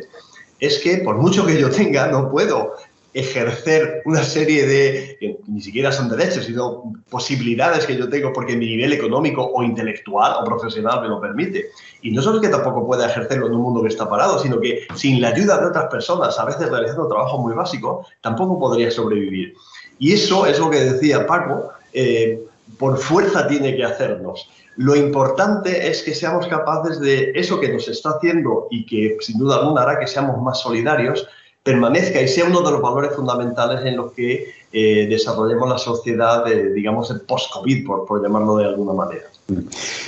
[0.58, 2.74] es que por mucho que yo tenga, no puedo
[3.14, 8.66] ejercer una serie de, ni siquiera son derechos, sino posibilidades que yo tengo porque mi
[8.66, 11.66] nivel económico o intelectual o profesional me lo permite.
[12.02, 14.88] Y no solo que tampoco pueda ejercerlo en un mundo que está parado, sino que
[14.96, 19.54] sin la ayuda de otras personas, a veces realizando trabajo muy básico, tampoco podría sobrevivir.
[20.00, 22.44] Y eso es lo que decía Paco, eh,
[22.78, 24.48] por fuerza tiene que hacernos.
[24.76, 29.38] Lo importante es que seamos capaces de eso que nos está haciendo y que sin
[29.38, 31.28] duda alguna hará que seamos más solidarios,
[31.62, 36.44] permanezca y sea uno de los valores fundamentales en los que eh, desarrollemos la sociedad,
[36.44, 39.24] de, digamos, post-COVID, por, llamarlo de alguna manera.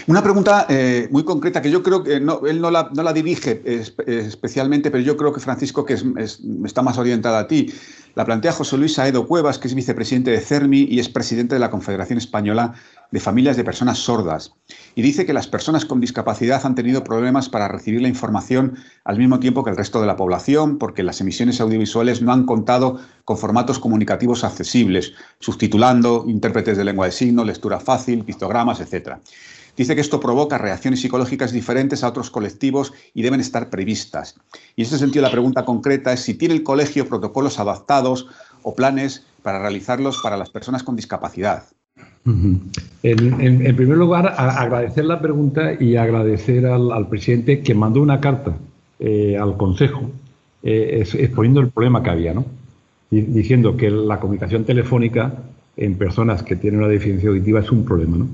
[0.06, 3.62] Una pregunta eh, muy concreta que yo creo que él no la, dirige
[4.06, 7.72] especialmente, pero yo creo que Francisco, que es, es, está más orientada a ti,
[8.16, 11.60] la plantea José Luis Aedo Cuevas, que es vicepresidente de CERMI y es presidente de
[11.60, 12.74] la Confederación Española
[13.10, 14.52] de Familias de Personas Sordas.
[14.94, 19.18] Y dice que las personas con discapacidad han tenido problemas para recibir la información al
[19.18, 22.98] mismo tiempo que el resto de la población, porque las emisiones audiovisuales no han contado
[23.24, 29.18] con formatos comunicativos accesibles, subtitulando, intérpretes de lengua de signo, lectura fácil, pictogramas, etc.
[29.76, 34.36] Dice que esto provoca reacciones psicológicas diferentes a otros colectivos y deben estar previstas.
[34.74, 38.26] Y en ese sentido la pregunta concreta es si tiene el colegio protocolos adaptados
[38.62, 41.64] o planes para realizarlos para las personas con discapacidad.
[43.02, 48.56] En, primer lugar, agradecer la pregunta y agradecer al, presidente que mandó una carta
[48.98, 50.10] eh, al Consejo
[50.62, 52.44] eh, exponiendo el problema que había, ¿no?
[53.08, 55.32] diciendo que la comunicación telefónica
[55.76, 58.16] en personas que tienen una deficiencia auditiva es un problema.
[58.16, 58.26] ¿no?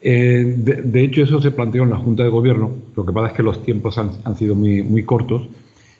[0.00, 2.72] Eh, de, hecho, eso se planteó en la Junta de Gobierno.
[2.96, 5.46] Lo que pasa es que los tiempos han, sido muy, cortos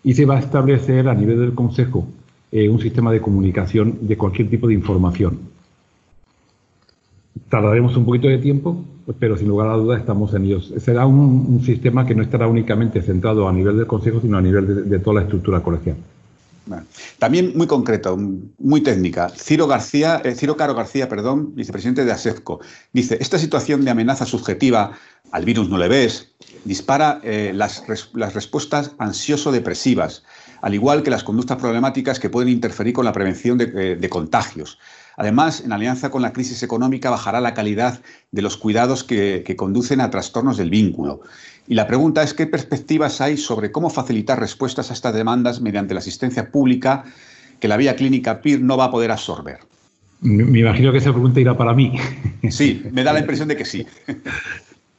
[0.02, 2.08] y se va a establecer a nivel del Consejo
[2.50, 5.53] un sistema de comunicación de cualquier tipo de información.
[7.48, 8.84] Tardaremos un poquito de tiempo,
[9.18, 10.72] pero sin lugar a dudas estamos en ellos.
[10.78, 14.88] Será un, sistema que no estará únicamente centrado a nivel del Consejo, sino a nivel
[14.88, 15.96] de toda la estructura colegial.
[17.18, 18.16] También muy concreto,
[18.58, 19.28] muy técnica.
[19.28, 22.60] Ciro García, eh, Ciro Caro García, perdón, vicepresidente de ASEFCO,
[22.92, 24.92] dice: esta situación de amenaza subjetiva
[25.30, 30.22] al virus no le ves dispara eh, las, las, respuestas ansioso-depresivas,
[30.62, 34.08] al igual que las conductas problemáticas que pueden interferir con la prevención de, eh, de
[34.08, 34.78] contagios.
[35.16, 38.00] Además, en alianza con la crisis económica, bajará la calidad
[38.32, 41.20] de los cuidados que, que conducen a trastornos del vínculo.
[41.66, 45.94] Y la pregunta es qué perspectivas hay sobre cómo facilitar respuestas a estas demandas mediante
[45.94, 47.04] la asistencia pública
[47.60, 49.58] que la vía clínica PIR no va a poder absorber.
[50.20, 51.92] Me imagino que esa pregunta irá para mí.
[52.50, 53.86] Sí, me da la impresión de que sí.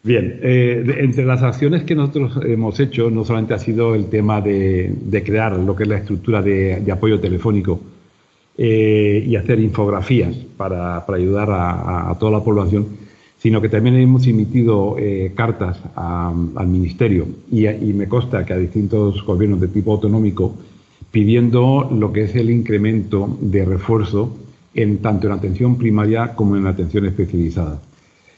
[0.03, 4.39] Bien, eh, entre las acciones que nosotros hemos hecho, no solamente ha sido el tema
[4.39, 7.81] de, crear lo que es la estructura de, apoyo telefónico
[8.57, 12.87] eh, y hacer infografías para, ayudar a, toda la población,
[13.37, 19.23] sino que también hemos emitido eh, cartas al Ministerio y, me consta que a distintos
[19.25, 20.55] gobiernos de tipo autonómico
[21.11, 24.37] pidiendo lo que es el incremento de refuerzo
[24.73, 27.81] en tanto en atención primaria como en atención especializada.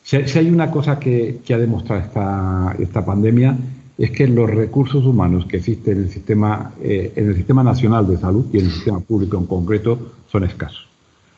[0.04, 3.58] Si, hay una cosa que, ha demostrado esta, esta, pandemia
[3.98, 8.08] es que los recursos humanos que existen en el, sistema, eh, en el sistema nacional
[8.08, 10.88] de salud y en el sistema público en concreto son escasos.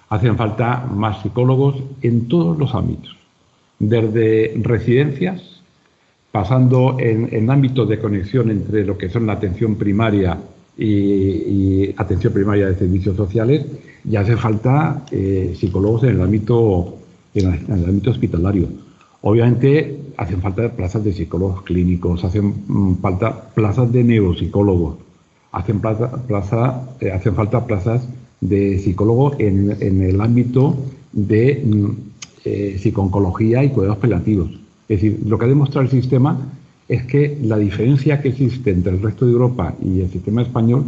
[0.10, 3.16] Hacen falta más psicólogos en todos los ámbitos
[3.80, 5.62] desde residencias,
[6.32, 10.38] pasando en, ámbitos de conexión entre lo que son la atención primaria
[10.78, 13.66] y, atención primaria de servicios sociales
[14.06, 16.98] y hace falta eh, psicólogos en el ámbito
[17.34, 18.68] en el, ámbito hospitalario.
[19.22, 24.98] Obviamente hacen falta plazas de psicólogos clínicos, hacen mm, falta plazas de neuropsicólogos,
[25.52, 25.82] hacen,
[27.02, 28.08] eh, hacen falta plazas
[28.40, 30.78] de psicólogos en, en el ámbito
[31.12, 31.86] de mm,
[32.46, 34.52] eh, psiconcología y cuidados paliativos.
[34.88, 36.40] Es decir, lo que ha demostrado el sistema
[36.88, 40.86] es que la diferencia que existe entre el resto de Europa y el sistema español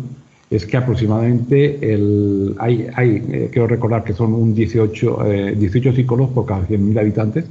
[0.49, 5.19] es que aproximadamente el, hay, hay eh, quiero recordar que son un 18,
[5.57, 7.45] 18 eh, psicólogos por cada 100.000 habitantes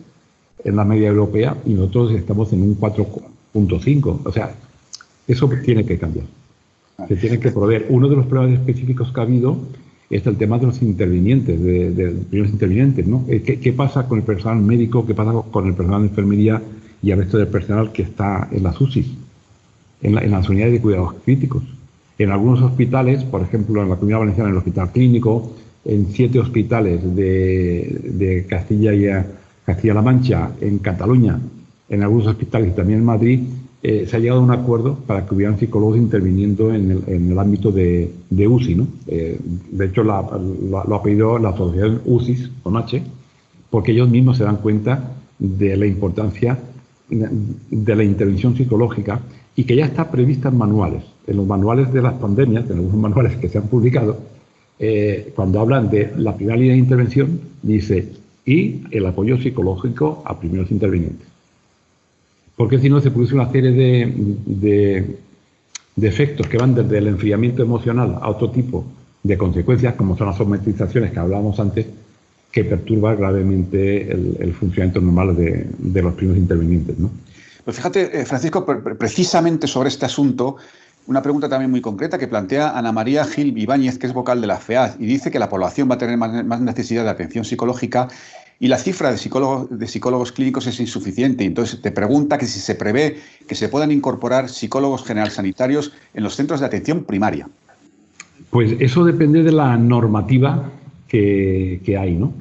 [0.64, 4.20] en la media europea y nosotros estamos en un 4.5.
[4.24, 4.54] O sea,
[5.26, 6.26] eso tiene que cambiar.
[7.08, 7.86] Se tiene que proveer.
[7.88, 9.56] Uno de los problemas específicos que ha habido
[10.10, 13.24] es el tema de los intervinientes, de, de, primeros intervinientes, ¿no?
[13.28, 15.06] Eh, ¿Qué, pasa con el personal médico?
[15.06, 16.60] ¿Qué pasa con el personal de enfermería
[17.00, 19.06] y el resto del personal que está en las UCIs,
[20.02, 21.62] en, las unidades de cuidados críticos?
[22.18, 25.52] En algunos hospitales, por ejemplo, en la Comunidad Valenciana, en el Hospital Clínico,
[25.84, 29.06] en siete hospitales de, Castilla y
[29.64, 31.38] Castilla-La Mancha, en Cataluña,
[31.88, 33.40] en algunos hospitales y también en Madrid,
[33.82, 37.72] eh, se ha llegado a un acuerdo para que hubieran psicólogos interviniendo en el, ámbito
[37.72, 38.74] de, UCI.
[38.74, 38.86] ¿no?
[39.06, 39.38] Eh,
[39.70, 43.02] de hecho, lo ha pedido la asociación UCIS, con H,
[43.70, 46.58] porque ellos mismos se dan cuenta de la importancia
[47.08, 49.20] de la intervención psicológica
[49.56, 51.02] y que ya está prevista en manuales.
[51.26, 54.18] En los manuales de las pandemias, en algunos manuales que se han publicado,
[54.78, 58.12] eh, cuando hablan de la primera línea de intervención, dice
[58.44, 61.30] y el apoyo psicológico a primeros intervinientes
[62.60, 65.16] porque si no se produce una serie de,
[66.02, 68.84] efectos que van desde el enfriamiento emocional a otro tipo
[69.22, 71.86] de consecuencias, como son las somatizaciones que hablábamos antes,
[72.52, 76.98] que perturba gravemente el, funcionamiento normal de, los primeros intervinientes.
[76.98, 77.10] ¿no?
[77.64, 80.56] Pues fíjate, eh, Francisco, precisamente sobre este asunto,
[81.06, 84.46] una pregunta también muy concreta que plantea Ana María Gil Ibáñez, que es vocal de
[84.46, 88.08] la FEAD, y dice que la población va a tener más necesidad de atención psicológica
[88.62, 91.44] y la cifra de psicólogos, de psicólogos clínicos es insuficiente.
[91.44, 93.16] Entonces te pregunta que si se prevé
[93.48, 97.48] que se puedan incorporar psicólogos general sanitarios en los centros de atención primaria.
[98.50, 100.70] Pues eso depende de la normativa
[101.08, 102.32] que, hay, ¿no?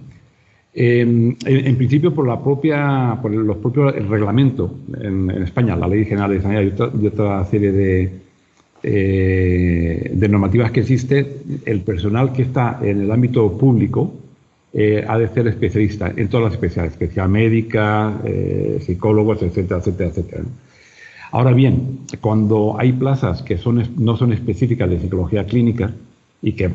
[0.74, 1.36] En,
[1.78, 6.42] principio, por la propia, por los propios el reglamento en, España, la Ley General de
[6.42, 8.12] Sanidad y otra, serie de,
[8.84, 14.14] eh, de normativas que existe, el personal que está en el ámbito público,
[14.72, 20.10] eh, ha de ser especialista en todas las especialidades, especial médica, eh, psicólogos, etcétera, etcétera,
[20.10, 20.44] etcétera.
[21.32, 25.92] Ahora bien, cuando hay plazas que son, no son específicas de psicología clínica
[26.42, 26.72] y que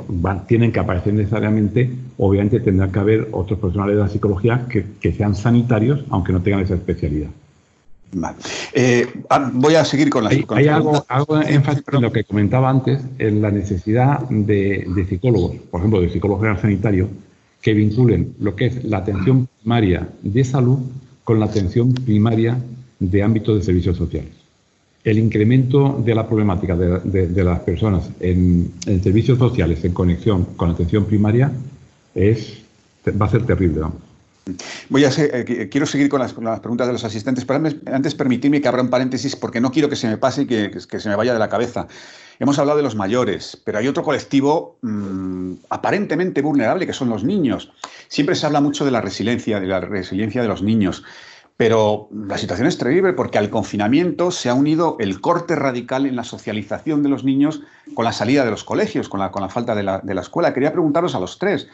[0.47, 5.35] tienen que aparecer necesariamente, obviamente tendrá que haber otros profesionales de la psicología que, sean
[5.35, 7.31] sanitarios, aunque no tengan esa especialidad.
[8.15, 8.37] Vale.
[8.73, 10.33] Eh, ah, voy a seguir con las...
[10.33, 15.05] Hay, hay algo, algo énfasis en lo que comentaba antes, en la necesidad de, de
[15.07, 17.09] psicólogos, por ejemplo, de psicólogo general sanitario,
[17.61, 20.79] que vinculen lo que es la atención primaria de salud
[21.25, 22.59] con la atención primaria
[23.01, 24.33] de ámbito de servicios sociales.
[25.03, 31.05] El incremento de la problemática de, las personas en, servicios sociales en conexión con atención
[31.05, 31.53] primaria
[32.15, 32.63] es,
[33.21, 33.83] va a ser terrible.
[34.91, 38.69] Voy a eh, quiero seguir con las, preguntas de los asistentes, pero antes, permitirme que
[38.69, 41.17] abra un paréntesis porque no quiero que se me pase y que, que se me
[41.17, 41.87] vaya de la cabeza.
[42.39, 47.25] Hemos hablado de los mayores, pero hay otro colectivo mm, aparentemente vulnerable que son los
[47.25, 47.73] niños.
[48.09, 51.05] Siempre se habla mucho de la resiliencia, de la resiliencia de los niños.
[51.57, 56.17] Pero la situación es terrible porque al confinamiento se ha unido el corte radical en
[56.17, 57.61] la socialización de los niños
[57.95, 60.23] con la salida de los colegios, con la, con la falta de la, de la,
[60.23, 60.53] escuela.
[60.53, 61.69] Quería preguntaros a los tres,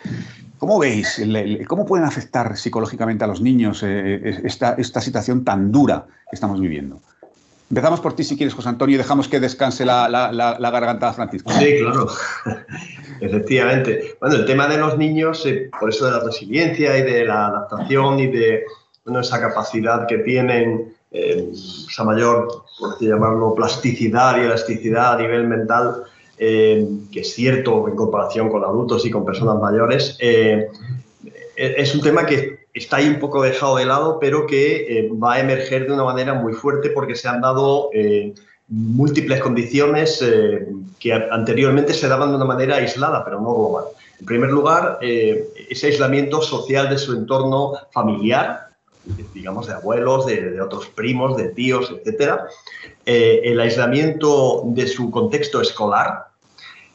[0.58, 1.22] ¿cómo veis,
[1.66, 6.60] cómo pueden afectar psicológicamente a los niños eh, esta, esta situación tan dura que estamos
[6.60, 7.00] viviendo?
[7.70, 10.08] Empezamos por ti si quieres, José Antonio, y dejamos que descanse la,
[10.60, 11.52] garganta de Francisco.
[11.52, 12.08] Sí, claro.
[13.20, 14.16] Efectivamente.
[14.20, 17.46] Bueno, el tema de los niños, eh, por eso de la resiliencia y de la
[17.46, 18.64] adaptación y de
[19.18, 25.48] esa capacidad que tienen, eh, esa mayor, por así llamarlo, plasticidad y elasticidad a nivel
[25.48, 26.04] mental,
[26.38, 30.16] eh, que es cierto en comparación con adultos y con personas mayores,
[31.56, 35.34] es un tema que está ahí un poco dejado de lado, pero que eh, va
[35.34, 38.34] a emerger de una manera muy fuerte porque se han dado eh,
[38.68, 40.66] múltiples condiciones eh,
[40.98, 43.84] que anteriormente se daban de una manera aislada, pero no global.
[44.20, 48.68] En primer lugar, ese aislamiento social de su entorno familiar,
[49.34, 52.40] digamos de abuelos, de, otros primos, de tíos, etc.
[53.04, 56.30] el aislamiento de su contexto escolar,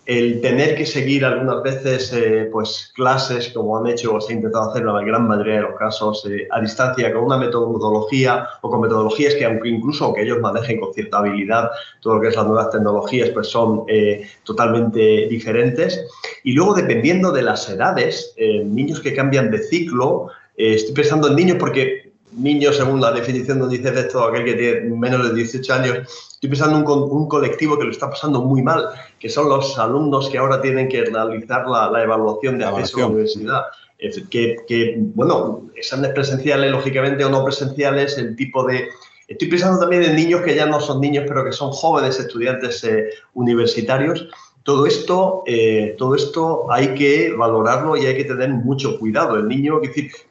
[0.05, 4.35] el tener que seguir algunas veces eh, pues clases como han hecho o se ha
[4.35, 8.47] intentado hacer en la gran mayoría de los casos eh, a distancia con una metodología
[8.61, 12.27] o con metodologías que aunque incluso que ellos manejen con cierta habilidad todo lo que
[12.27, 16.05] es las nuevas tecnologías pues son eh, totalmente diferentes
[16.43, 21.57] y luego dependiendo de las edades niños que cambian de ciclo estoy pensando en niños
[21.59, 25.97] porque niños, según la definición donde dice esto, aquel que tiene menos de 18 años,
[26.33, 28.87] estoy pensando en un, colectivo que lo está pasando muy mal,
[29.19, 33.07] que son los alumnos que ahora tienen que realizar la, evaluación de acceso a la
[33.07, 33.61] universidad.
[34.29, 38.89] Que, que, bueno, exámenes presenciales, lógicamente, o no presenciales, el tipo de...
[39.27, 42.83] Estoy pensando también en niños que ya no son niños, pero que son jóvenes estudiantes
[42.83, 44.27] eh, universitarios.
[44.65, 49.35] Todo esto, eh, todo esto hay que valorarlo y hay que tener mucho cuidado.
[49.35, 49.79] El niño,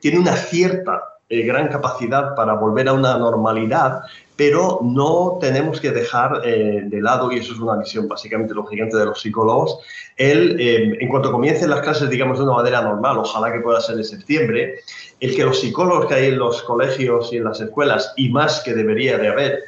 [0.00, 4.00] tiene una cierta eh, gran capacidad para volver a una normalidad,
[4.34, 8.96] pero no tenemos que dejar eh, de lado, y eso es una visión básicamente lógicamente
[8.96, 9.78] de los psicólogos,
[10.16, 13.98] el, en cuanto comiencen las clases, digamos, de una manera normal, ojalá que pueda ser
[13.98, 14.80] en septiembre,
[15.20, 18.62] el que los psicólogos que hay en los colegios y en las escuelas, y más
[18.64, 19.62] que debería de haber,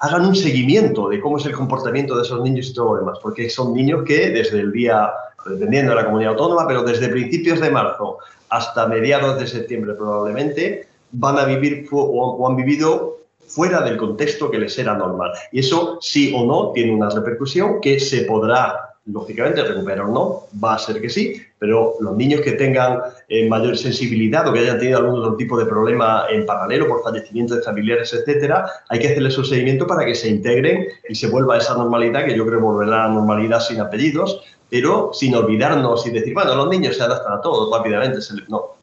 [0.00, 3.50] hagan un seguimiento de cómo es el comportamiento de esos niños y todo lo porque
[3.50, 5.10] son niños que desde el día,
[5.46, 8.18] dependiendo de la comunidad autónoma, pero desde principios de marzo
[8.50, 14.58] hasta mediados de septiembre probablemente, van a vivir o, han vivido fuera del contexto que
[14.58, 15.32] les era normal.
[15.52, 20.42] Y eso, sí o no, tiene una repercusión que se podrá, lógicamente, recuperar o no,
[20.62, 24.60] va a ser que sí, pero los niños que tengan eh, mayor sensibilidad o que
[24.60, 28.98] hayan tenido algún otro tipo de problema en paralelo por fallecimientos de familiares, etcétera, hay
[28.98, 32.36] que hacerles un seguimiento para que se integren y se vuelva a esa normalidad, que
[32.36, 36.68] yo creo volverá a la normalidad sin apellidos, pero sin olvidarnos y decir, bueno, los
[36.68, 38.18] niños se adaptan a todo rápidamente.
[38.48, 38.76] No,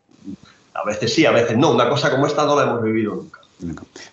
[0.74, 1.72] a veces sí, a veces no.
[1.72, 3.42] Una cosa como esta no la hemos vivido nunca.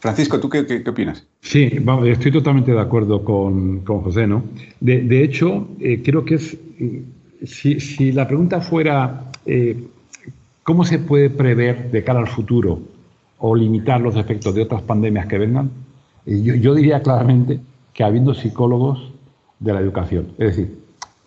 [0.01, 1.27] Francisco, ¿tú qué, opinas?
[1.41, 1.71] Sí,
[2.07, 4.45] estoy totalmente de acuerdo con, José, ¿no?
[4.81, 6.57] De, hecho, eh, creo que es,
[7.45, 9.85] si, la pregunta fuera eh,
[10.63, 12.81] cómo se puede prever de cara al futuro
[13.39, 15.71] o limitar los efectos de otras pandemias que vengan,
[16.27, 17.61] eh, yo, yo diría claramente
[17.93, 19.13] que habiendo psicólogos
[19.59, 20.79] de la educación, es decir,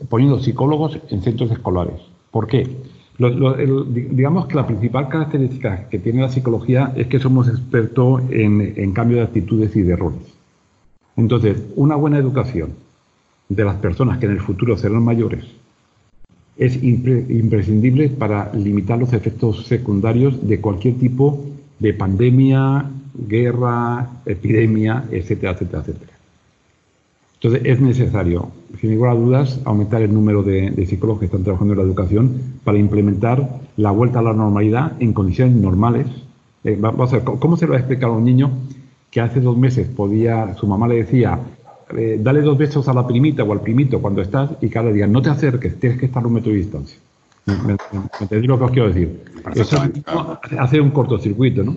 [0.10, 2.02] poniendo psicólogos en centros escolares.
[2.32, 2.68] ¿Por qué?
[3.18, 9.18] Digamos que la principal característica que tiene la psicología es que somos expertos en, cambio
[9.18, 10.36] de actitudes y de roles.
[11.16, 12.74] Entonces, una buena educación
[13.48, 15.46] de las personas que en el futuro serán mayores
[16.58, 21.46] es imprescindible para limitar los efectos secundarios de cualquier tipo
[21.80, 22.90] de pandemia,
[23.28, 26.15] guerra, epidemia, etcétera, etcétera, etcétera.
[27.46, 28.50] Entonces, es necesario,
[28.82, 32.80] sin ninguna duda, aumentar el número de, psicólogos que están trabajando en la educación para
[32.80, 36.08] implementar la vuelta a la normalidad en condiciones normales.
[36.64, 38.50] Eh, vamos a ver, ¿cómo se lo va a explicar a un niño
[39.12, 41.40] que hace dos meses podía, su mamá le decía,
[41.96, 45.06] eh, dale dos besos a la primita o al primito cuando estás y cada día
[45.06, 46.98] no te acerques, tienes que estar a un metro de distancia?
[47.46, 47.78] ¿Me,
[48.22, 49.22] entendéis lo que os quiero decir?
[49.54, 49.78] Eso
[50.58, 51.76] hace un cortocircuito, ¿no?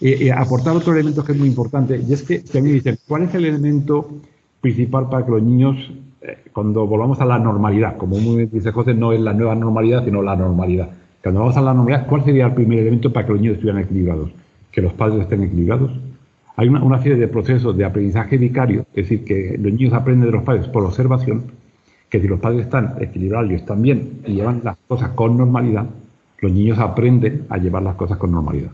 [0.00, 2.74] Y, aportar otro elemento que es muy importante, y es que si a mí me
[2.74, 4.08] dicen, ¿cuál es el elemento
[4.60, 5.76] principal para que los niños,
[6.20, 10.04] eh, cuando volvamos a la normalidad, como muy dice José, no es la nueva normalidad,
[10.04, 10.90] sino la normalidad.
[11.22, 13.82] Cuando vamos a la normalidad, ¿cuál sería el primer elemento para que los niños estuvieran
[13.82, 14.30] equilibrados?
[14.70, 15.90] Que los padres estén equilibrados.
[16.56, 20.32] Hay una, serie de procesos de aprendizaje vicario, es decir, que los niños aprenden de
[20.32, 21.44] los padres por observación,
[22.08, 25.86] que si los padres están equilibrados y están bien y llevan las cosas con normalidad,
[26.40, 28.70] los niños aprenden a llevar las cosas con normalidad.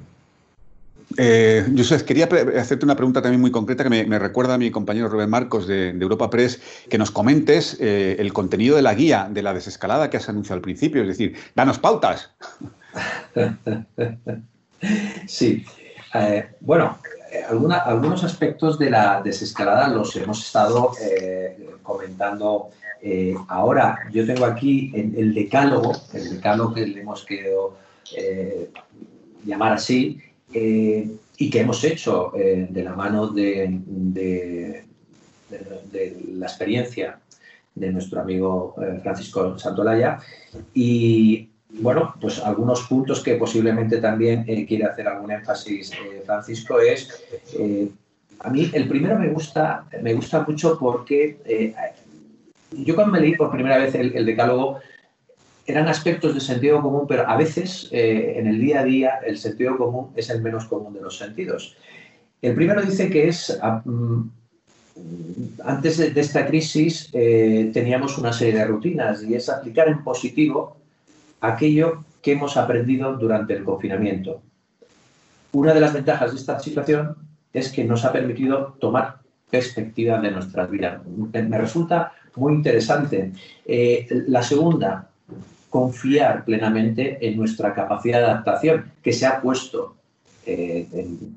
[1.17, 1.65] Eh,
[2.07, 2.29] quería
[2.59, 5.91] hacerte una pregunta también muy concreta que me, recuerda a mi compañero Rubén Marcos de,
[5.91, 10.17] Europa Press, que nos comentes eh, el contenido de la guía de la desescalada que
[10.17, 12.31] has anunciado al principio, es decir, danos pautas.
[15.27, 15.65] Sí,
[16.13, 16.99] eh, bueno,
[17.49, 22.69] algunos aspectos de la desescalada los hemos estado eh, comentando
[23.49, 24.01] ahora.
[24.13, 27.79] Yo tengo aquí el, decálogo, el decálogo que le hemos querido
[29.47, 30.21] llamar así,
[30.55, 34.85] eh, y que hemos hecho eh, de la mano de,
[36.29, 37.19] la experiencia
[37.75, 40.21] de nuestro amigo eh, Francisco Santolaya.
[40.73, 45.91] Y bueno, pues algunos puntos que posiblemente también quiere hacer algún énfasis
[46.25, 47.25] Francisco es,
[48.39, 51.75] a mí el primero me gusta, me gusta mucho porque
[52.71, 54.79] yo cuando me leí por primera vez el decálogo,
[55.67, 59.39] eran aspectos de sentido común, pero a veces eh, en el día a día el
[59.39, 61.77] sentido común es el menos común de los sentidos.
[62.43, 64.31] El primero dice que es, ah, mm,
[65.65, 70.77] antes de, esta crisis eh, teníamos una serie de rutinas y es aplicar en positivo
[71.41, 74.43] aquello que hemos aprendido durante el confinamiento.
[75.53, 77.17] Una de las ventajas de esta situación
[77.53, 79.19] es que nos ha permitido tomar
[79.51, 81.01] perspectiva de nuestras vidas.
[81.07, 83.33] Me resulta muy interesante.
[83.65, 85.09] Eh, la segunda,
[85.75, 89.97] confiar plenamente en nuestra capacidad de adaptación, que se ha puesto
[90.47, 90.87] eh,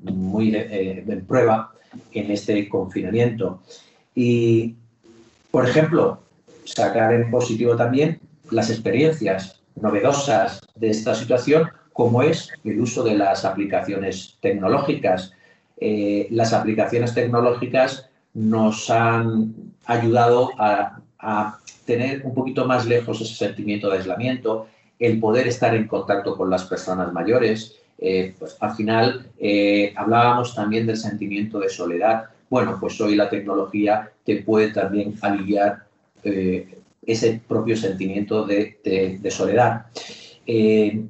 [0.04, 1.72] muy en prueba
[2.12, 3.60] en este confinamiento.
[4.14, 4.76] Y,
[5.50, 6.20] por ejemplo,
[6.62, 8.20] sacar en positivo también
[8.52, 15.32] las experiencias novedosas de esta situación, como es el uso de las aplicaciones tecnológicas.
[15.78, 19.52] Eh, las aplicaciones tecnológicas nos han
[19.86, 21.00] ayudado a,
[21.88, 24.66] tener un poquito más lejos ese sentimiento de aislamiento,
[24.98, 27.76] el poder estar en contacto con las personas mayores.
[27.98, 32.24] Eh, pues al final eh, hablábamos también del sentimiento de soledad.
[32.50, 35.88] Bueno, pues hoy la tecnología te puede también aliviar
[37.08, 39.86] ese propio sentimiento de, soledad.
[40.46, 41.04] Eh,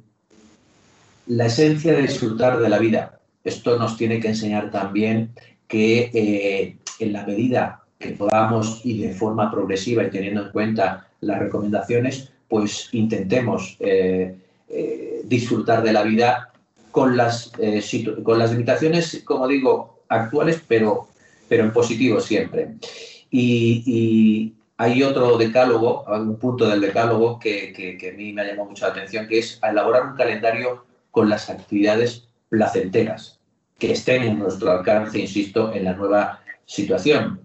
[1.27, 3.19] la esencia de disfrutar de la vida.
[3.43, 5.31] Esto nos tiene que enseñar también
[5.67, 11.07] que eh, en la medida que podamos y de forma progresiva y teniendo en cuenta
[11.21, 14.35] las recomendaciones, pues intentemos eh,
[15.25, 16.51] disfrutar de la vida
[16.91, 17.51] con las,
[18.23, 21.07] con las limitaciones, como digo, actuales, pero,
[21.47, 22.75] pero en positivo siempre.
[23.29, 28.85] y, hay otro decálogo, un punto del decálogo que, a mí me ha llamado mucho
[28.85, 33.41] la atención, que es elaborar un calendario con las actividades placenteras
[33.77, 37.41] que estén en nuestro alcance, insisto, en la nueva situación.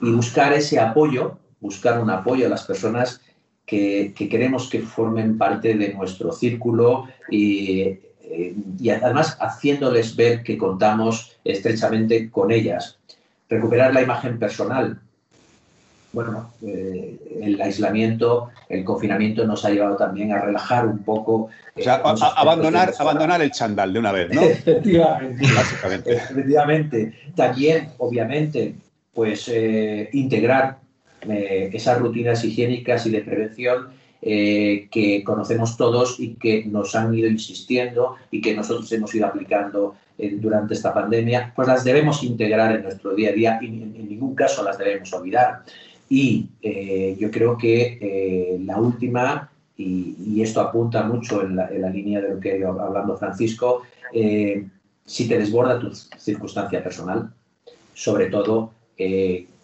[0.00, 3.20] Y buscar ese apoyo, buscar un apoyo a las personas
[3.66, 7.80] que, queremos que formen parte de nuestro círculo y,
[8.22, 12.98] eh, y además haciéndoles ver que contamos estrechamente con ellas.
[13.48, 15.00] Recuperar la imagen personal,
[16.12, 21.50] bueno, eh, el aislamiento, el confinamiento nos ha llevado también a relajar un poco.
[21.76, 24.42] O sea, eh, abandonar, abandonar el chandal de una vez, ¿no?
[24.42, 25.46] Efectivamente.
[25.54, 26.12] Básicamente.
[26.14, 27.12] Efectivamente.
[27.36, 28.74] También, obviamente,
[29.12, 30.78] pues eh, integrar
[31.20, 33.88] esas rutinas higiénicas y de prevención
[34.20, 39.96] que conocemos todos y que nos han ido insistiendo y que nosotros hemos ido aplicando
[40.16, 44.36] durante esta pandemia, pues las debemos integrar en nuestro día a día y en ningún
[44.36, 45.64] caso las debemos olvidar.
[46.08, 52.20] Y eh, yo creo que eh, la última, y, esto apunta mucho en la, línea
[52.20, 53.82] de lo que ido hablando Francisco,
[54.12, 54.66] eh,
[55.04, 57.30] si te desborda tu circunstancia personal,
[57.94, 58.72] sobre todo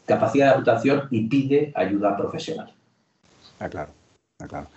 [0.06, 2.72] capacidad de adaptación y pide ayuda profesional.
[3.58, 3.92] Ah, claro,
[4.40, 4.68] ah, claro.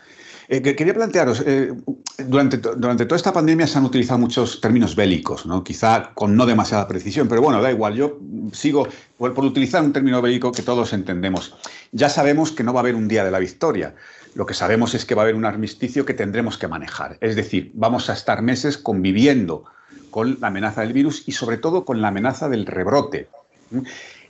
[0.50, 1.74] Eh, quería plantearos, eh,
[2.20, 5.62] durante, durante toda esta pandemia se han utilizado muchos términos bélicos, ¿no?
[5.62, 8.18] quizá con no demasiada precisión, pero bueno, da igual, yo
[8.54, 8.88] sigo
[9.18, 11.54] por, por, utilizar un término bélico que todos entendemos.
[11.92, 13.94] Ya sabemos que no va a haber un día de la victoria,
[14.36, 17.36] lo que sabemos es que va a haber un armisticio que tendremos que manejar, es
[17.36, 19.66] decir, vamos a estar meses conviviendo
[20.12, 23.28] con la amenaza del virus y sobre todo con la amenaza del rebrote.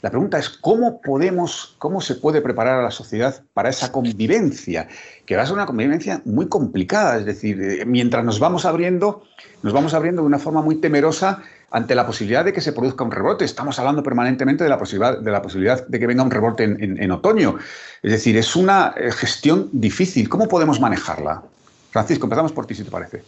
[0.01, 4.87] La pregunta es cómo podemos, cómo se puede preparar a la sociedad para esa convivencia,
[5.25, 7.17] que va a ser una convivencia muy complicada.
[7.17, 9.23] Es decir, eh, mientras nos vamos abriendo,
[9.63, 11.41] nos vamos abriendo de una forma muy temerosa
[11.71, 13.43] ante la posibilidad de que se produzca un rebote.
[13.43, 17.11] Estamos hablando permanentemente de la posibilidad de, la posibilidad de que venga un rebote en,
[17.11, 17.57] otoño.
[18.03, 20.29] Es decir, es una eh, gestión difícil.
[20.29, 21.43] ¿Cómo podemos manejarla?
[21.91, 23.23] Francisco, empezamos por ti, si te parece.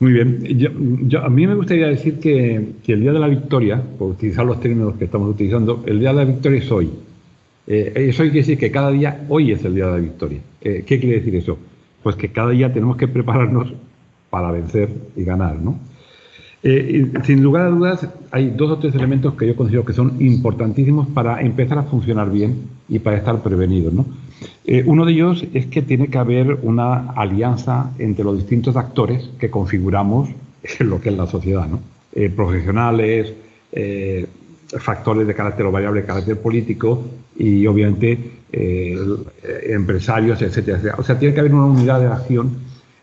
[0.00, 0.38] Muy bien.
[1.08, 4.60] Yo, a mí me gustaría decir que, el Día de la Victoria, por utilizar los
[4.60, 6.90] términos que estamos utilizando, el Día de la Victoria es hoy.
[7.66, 10.40] Eh, eso quiere decir que cada día, hoy es el Día de la Victoria.
[10.60, 11.58] Eh, ¿Qué quiere decir eso?
[12.02, 13.74] Pues que cada día tenemos que prepararnos
[14.30, 15.78] para vencer y ganar, ¿no?
[16.62, 20.20] Eh, sin lugar a dudas, hay dos o tres elementos que yo considero que son
[20.20, 22.56] importantísimos para empezar a funcionar bien
[22.88, 24.06] y para estar prevenidos, ¿no?
[24.64, 29.30] Eh, uno de ellos es que tiene que haber una alianza entre los distintos actores
[29.38, 30.28] que configuramos
[30.80, 31.80] lo que es la sociedad, ¿no?
[32.12, 33.32] Eh, profesionales,
[33.72, 34.26] eh,
[34.78, 37.04] factores de carácter o variable de carácter político
[37.38, 42.56] y obviamente empresarios, etcétera, O sea, tiene que haber una unidad de acción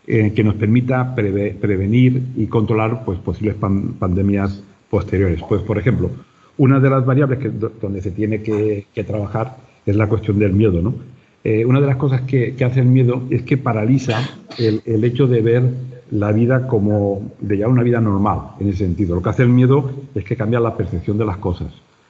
[0.04, 5.40] que nos permita prevenir y controlar pues, posibles pandemias posteriores.
[5.48, 6.10] Pues, por ejemplo,
[6.58, 7.38] una de las variables
[7.80, 9.56] donde se tiene que trabajar
[9.86, 10.94] es la cuestión del miedo, ¿no?
[11.48, 14.18] Eh, una de las cosas que, hace el miedo es que paraliza
[14.58, 15.62] el, hecho de ver
[16.10, 19.14] la vida como de ya una vida normal, en ese sentido.
[19.14, 21.68] Lo que hace el miedo es que cambia la percepción de las cosas,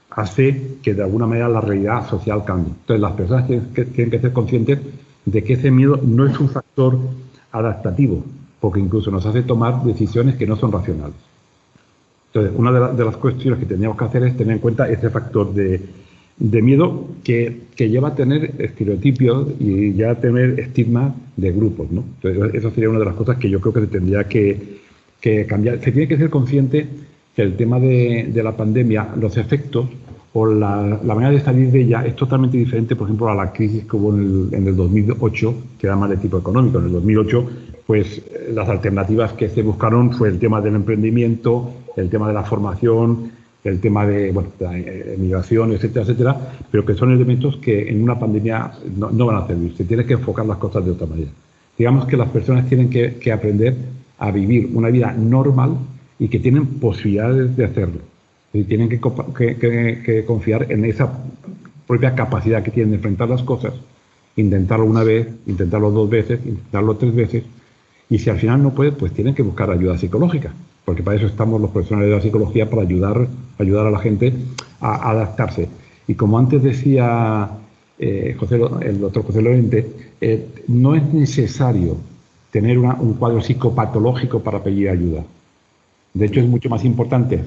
[0.08, 2.72] hace que de alguna manera la realidad social cambie.
[2.80, 4.78] Entonces las personas tienen que, ser conscientes
[5.26, 6.98] de que ese miedo no es un factor
[7.52, 8.24] adaptativo,
[8.58, 11.16] porque incluso nos hace tomar decisiones que no son racionales.
[12.32, 15.10] Entonces, una de, de las cuestiones que tenemos que hacer es tener en cuenta ese
[15.10, 16.05] factor de,
[16.38, 21.90] de miedo que, lleva a tener estereotipos y ya a tener estigma de grupos.
[21.90, 22.04] ¿no?
[22.22, 24.76] Entonces, eso sería una de las cosas que yo creo que se tendría que,
[25.48, 25.80] cambiar.
[25.82, 26.86] Se tiene que ser consciente
[27.34, 29.88] que el tema de, la pandemia, los efectos
[30.32, 33.84] o la, manera de salir de ella es totalmente diferente, por ejemplo, a la crisis
[33.84, 36.78] que hubo en el, en el 2008, que era más de tipo económico.
[36.78, 37.50] En el 2008,
[37.86, 38.22] pues
[38.52, 43.32] las alternativas que se buscaron fue el tema del emprendimiento, el tema de la formación,
[43.66, 46.36] el tema de, la emigración, etcétera, etcétera,
[46.70, 49.74] pero que son elementos que en una pandemia no, van a servir.
[49.76, 51.30] Se tiene que enfocar las cosas de otra manera.
[51.76, 53.74] Digamos que las personas tienen que, aprender
[54.18, 55.76] a vivir una vida normal
[56.18, 58.00] y que tienen posibilidades de hacerlo.
[58.52, 61.12] Y tienen que, que, confiar en esa
[61.86, 63.74] propia capacidad que tienen de enfrentar las cosas,
[64.36, 67.44] intentarlo una vez, intentarlo dos veces, intentarlo tres veces,
[68.08, 70.52] y si al final no puede, pues tienen que buscar ayuda psicológica
[70.86, 73.26] porque para eso estamos los profesionales de la psicología, para ayudar,
[73.58, 74.32] ayudar a la gente
[74.80, 75.68] a, adaptarse.
[76.06, 77.50] Y como antes decía
[77.98, 78.36] eh,
[78.82, 79.90] el doctor José Lorente,
[80.20, 81.96] eh, no es necesario
[82.52, 85.24] tener un cuadro psicopatológico para pedir ayuda.
[86.14, 87.42] De hecho, es mucho más importante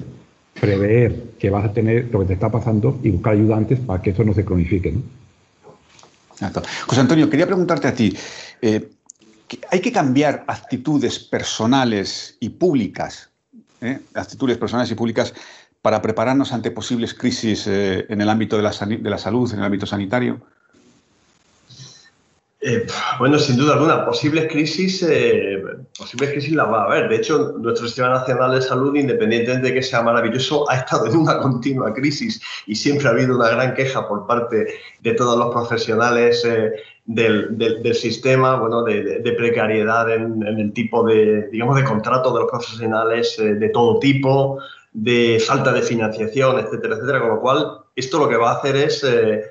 [0.60, 4.02] prever que vas a tener lo que te está pasando y buscar ayuda antes para
[4.02, 4.94] que eso no se cronifique.
[6.86, 8.14] José Antonio, quería preguntarte a ti,
[8.60, 8.90] eh,
[9.70, 13.29] ¿hay que cambiar actitudes personales y públicas
[13.80, 14.00] ¿eh?
[14.14, 15.34] actitudes personales y públicas
[15.82, 19.60] para prepararnos ante posibles crisis eh, en el ámbito de la, de la, salud, en
[19.60, 20.40] el ámbito sanitario?
[22.62, 22.86] Eh,
[23.18, 25.06] bueno, sin duda alguna, posibles crisis,
[25.98, 27.08] posibles crisis las va a haber.
[27.08, 31.16] De hecho, nuestro Sistema Nacional de Salud, independientemente de que sea maravilloso, ha estado en
[31.16, 34.66] una continua crisis y siempre ha habido una gran queja por parte
[35.00, 36.44] de todos los profesionales
[37.14, 42.40] del, del, sistema, bueno, de, de precariedad en, el tipo de, digamos, de contrato de
[42.40, 44.58] los profesionales eh, de todo tipo,
[44.92, 47.20] de falta de financiación, etcétera, etcétera.
[47.20, 49.44] Con lo cual, esto lo que va a hacer es, eh,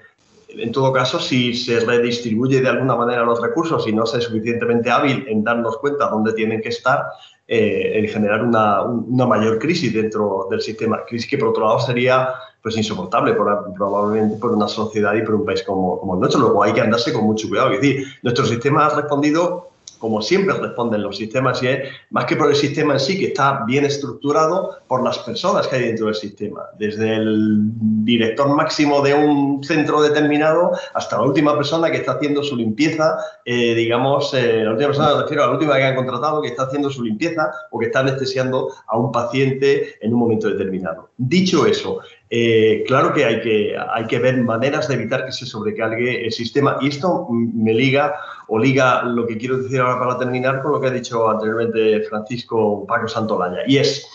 [0.50, 4.24] en todo caso, si se redistribuye de alguna manera los recursos y no se es
[4.24, 7.06] suficientemente hábil en darnos cuenta dónde tienen que estar,
[7.48, 11.04] eh, en generar una, mayor crisis dentro del sistema.
[11.08, 12.30] Crisis que, por otro lado, sería
[12.62, 16.42] pues insoportable probablemente por una sociedad y por un país como, como el nuestro.
[16.42, 17.72] Luego hay que andarse con mucho cuidado.
[17.72, 19.70] Es decir, nuestro sistema ha respondido
[20.00, 23.28] como siempre responden los sistemas, y es más que por el sistema en sí, que
[23.28, 26.64] está bien estructurado, por las personas que hay dentro del sistema.
[26.78, 27.60] Desde el
[28.04, 33.18] director máximo de un centro determinado hasta la última persona que está haciendo su limpieza,
[33.46, 36.48] eh, digamos, eh, la última persona, me refiero a la última que han contratado, que
[36.48, 41.10] está haciendo su limpieza o que está anestesiando a un paciente en un momento determinado.
[41.18, 42.00] Dicho eso,
[42.32, 46.32] eh, claro que hay, que hay que ver maneras de evitar que se sobrecargue el
[46.32, 46.78] sistema.
[46.80, 48.16] Y esto me liga
[48.48, 52.02] o liga lo que quiero decir ahora para terminar con lo que ha dicho anteriormente
[52.04, 54.08] Francisco Paco Santolaña y es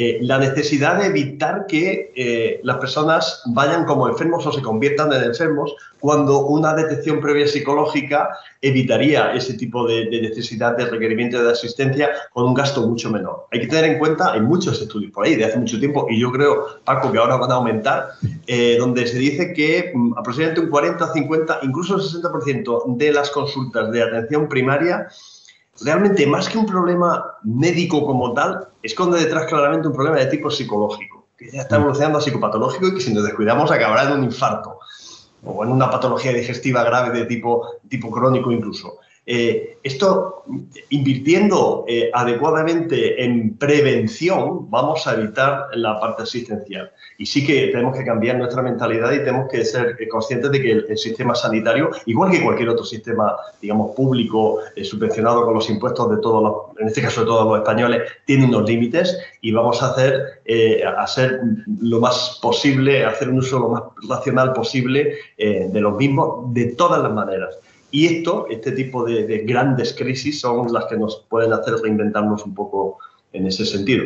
[0.00, 5.12] eh, la necesidad de evitar que eh, las personas vayan como enfermos o se conviertan
[5.12, 8.28] en enfermos cuando una detección previa psicológica
[8.62, 13.46] evitaría ese tipo de, necesidad de requerimiento de asistencia con un gasto mucho menor.
[13.50, 16.20] Hay que tener en cuenta, hay muchos estudios por ahí de hace mucho tiempo, y
[16.20, 18.10] yo creo, Paco, que ahora van a aumentar,
[18.46, 23.30] eh, donde se dice que mm, aproximadamente un 40, 50, incluso el 60% de las
[23.30, 25.08] consultas de atención primaria
[25.80, 30.50] realmente más que un problema médico como tal, esconde detrás claramente un problema de tipo
[30.50, 34.24] psicológico, que ya está evolucionando a psicopatológico y que si nos descuidamos acabará en un
[34.24, 34.78] infarto
[35.44, 38.98] o en una patología digestiva grave de tipo, tipo crónico incluso.
[39.30, 40.42] Eh, esto,
[40.88, 46.90] invirtiendo eh, adecuadamente en prevención, vamos a evitar la parte asistencial.
[47.18, 50.72] Y sí que tenemos que cambiar nuestra mentalidad y tenemos que ser conscientes de que
[50.72, 56.10] el, sistema sanitario, igual que cualquier otro sistema, digamos, público, eh, subvencionado con los impuestos
[56.10, 59.82] de todos los, en este caso de todos los españoles, tiene unos límites y vamos
[59.82, 60.40] a hacer,
[60.96, 61.40] hacer
[61.82, 67.02] lo más posible, hacer un uso lo más racional posible de los mismos de todas
[67.02, 67.58] las maneras.
[67.90, 72.54] Y esto, este tipo de, grandes crisis son las que nos pueden hacer reinventarnos un
[72.54, 72.98] poco
[73.32, 74.04] en ese sentido.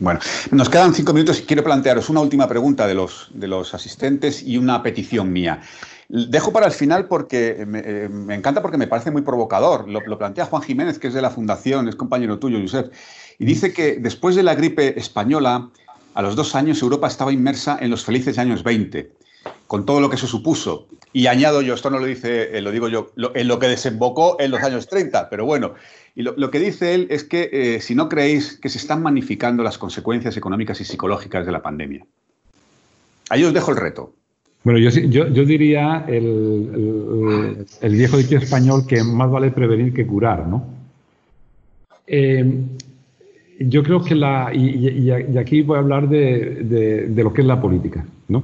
[0.00, 3.74] Bueno, nos quedan cinco minutos y quiero plantearos una última pregunta de los, de los
[3.74, 5.62] asistentes y una petición mía.
[6.08, 9.88] Dejo para el final porque me, eh, encanta porque me parece muy provocador.
[9.88, 12.92] Lo, lo, plantea Juan Jiménez, que es de la Fundación, es compañero tuyo, Josep,
[13.38, 15.70] y dice que después de la gripe española,
[16.14, 19.17] a los dos años Europa estaba inmersa en los felices años 20
[19.66, 20.86] con todo lo que eso supuso.
[21.12, 24.50] Y añado yo, esto no lo dice, lo digo yo, en lo que desembocó en
[24.50, 25.74] los años 30, pero bueno,
[26.14, 29.62] y lo, que dice él es que eh, si no creéis que se están magnificando
[29.62, 32.04] las consecuencias económicas y psicológicas de la pandemia.
[33.30, 34.12] Ahí os dejo el reto.
[34.64, 40.66] Bueno, yo, yo, diría el, viejo dicho español que más vale prevenir que curar, ¿no?
[42.06, 42.64] Eh,
[43.60, 44.52] yo creo que la.
[44.52, 48.42] Y, aquí voy a hablar de, de, lo que es la política, ¿no?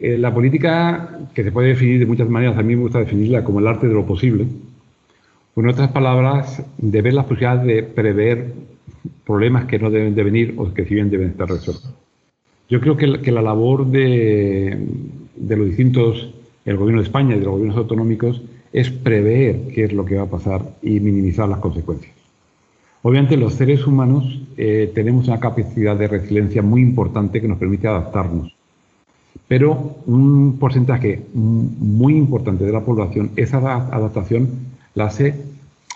[0.00, 3.44] Eh, la política, que se puede definir de muchas maneras, a mí me gusta definirla
[3.44, 4.46] como el arte de lo posible.
[5.56, 8.54] en otras palabras, de ver las posibilidades de prever
[9.26, 11.94] problemas que no deben de venir o que si bien deben estar resueltos.
[12.70, 14.86] Yo creo que, la labor de,
[15.36, 16.32] de los distintos,
[16.64, 18.40] el gobierno de España y de los gobiernos autonómicos,
[18.72, 22.14] es prever qué es lo que va a pasar y minimizar las consecuencias.
[23.02, 27.86] Obviamente los seres humanos eh, tenemos una capacidad de resiliencia muy importante que nos permite
[27.86, 28.54] adaptarnos.
[29.50, 34.48] Pero un porcentaje muy importante de la población, esa adaptación
[34.94, 35.42] la hace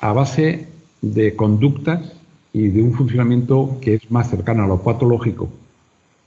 [0.00, 0.66] a base
[1.00, 2.16] de conductas
[2.52, 5.48] y de un funcionamiento que es más cercano a lo patológico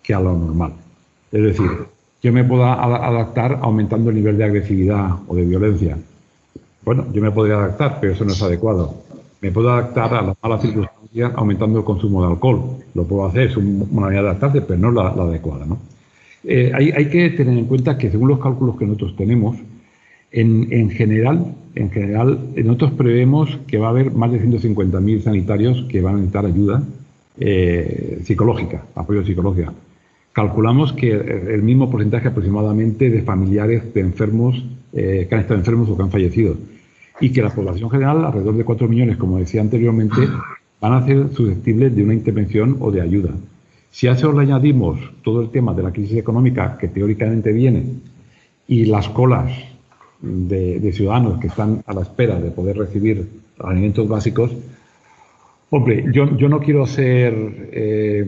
[0.02, 0.72] que a lo normal.
[1.34, 1.70] Es decir,
[2.24, 5.98] yo me puedo adaptar aumentando el nivel de agresividad o de violencia.
[6.86, 9.04] Bueno, yo me podría adaptar, pero eso no es adecuado.
[9.42, 12.78] Me puedo adaptar a las malas circunstancias aumentando el consumo de alcohol.
[12.94, 15.66] Lo puedo hacer, es una manera de adaptarse, pero no la, la adecuada.
[15.66, 15.78] ¿no?
[16.50, 19.58] Eh, hay, que tener en cuenta que según los cálculos que nosotros tenemos,
[20.32, 26.00] en, general, en general, nosotros prevemos que va a haber más de 150.000 sanitarios que
[26.00, 26.84] van a necesitar ayuda
[27.38, 29.74] eh, psicológica, apoyo psicológico.
[30.32, 34.64] Calculamos que el mismo porcentaje aproximadamente de familiares de enfermos
[34.94, 36.56] eh, que han estado enfermos o que han fallecido.
[37.20, 40.22] Y que la población general, alrededor de 4 millones, como decía anteriormente,
[40.80, 43.32] van a ser susceptibles de una intervención o de ayuda.
[43.98, 47.84] Si a eso le añadimos todo el tema de la crisis económica que teóricamente viene
[48.68, 49.52] y las colas
[50.22, 54.52] de, ciudadanos que están a la espera de poder recibir alimentos básicos,
[55.72, 57.34] hombre, yo, no quiero ser
[57.72, 58.24] eh,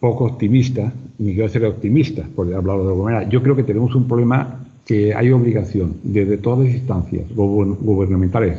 [0.00, 3.28] poco optimista, ni quiero ser optimista, por hablarlo de alguna manera.
[3.30, 8.58] Yo creo que tenemos un problema que hay obligación desde todas las instancias gubernamentales,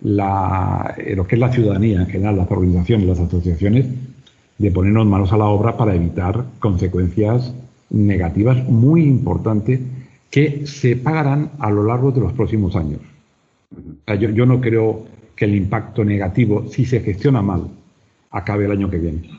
[0.00, 3.86] la, lo que es la ciudadanía en general, las organizaciones, las asociaciones,
[4.58, 7.52] de ponernos manos a la obra para evitar consecuencias
[7.90, 9.80] negativas muy importantes
[10.30, 13.00] que se pagarán a lo largo de los próximos años.
[14.18, 15.06] yo, no creo
[15.36, 17.68] que el impacto negativo, si se gestiona mal,
[18.30, 19.30] acabe el año que viene.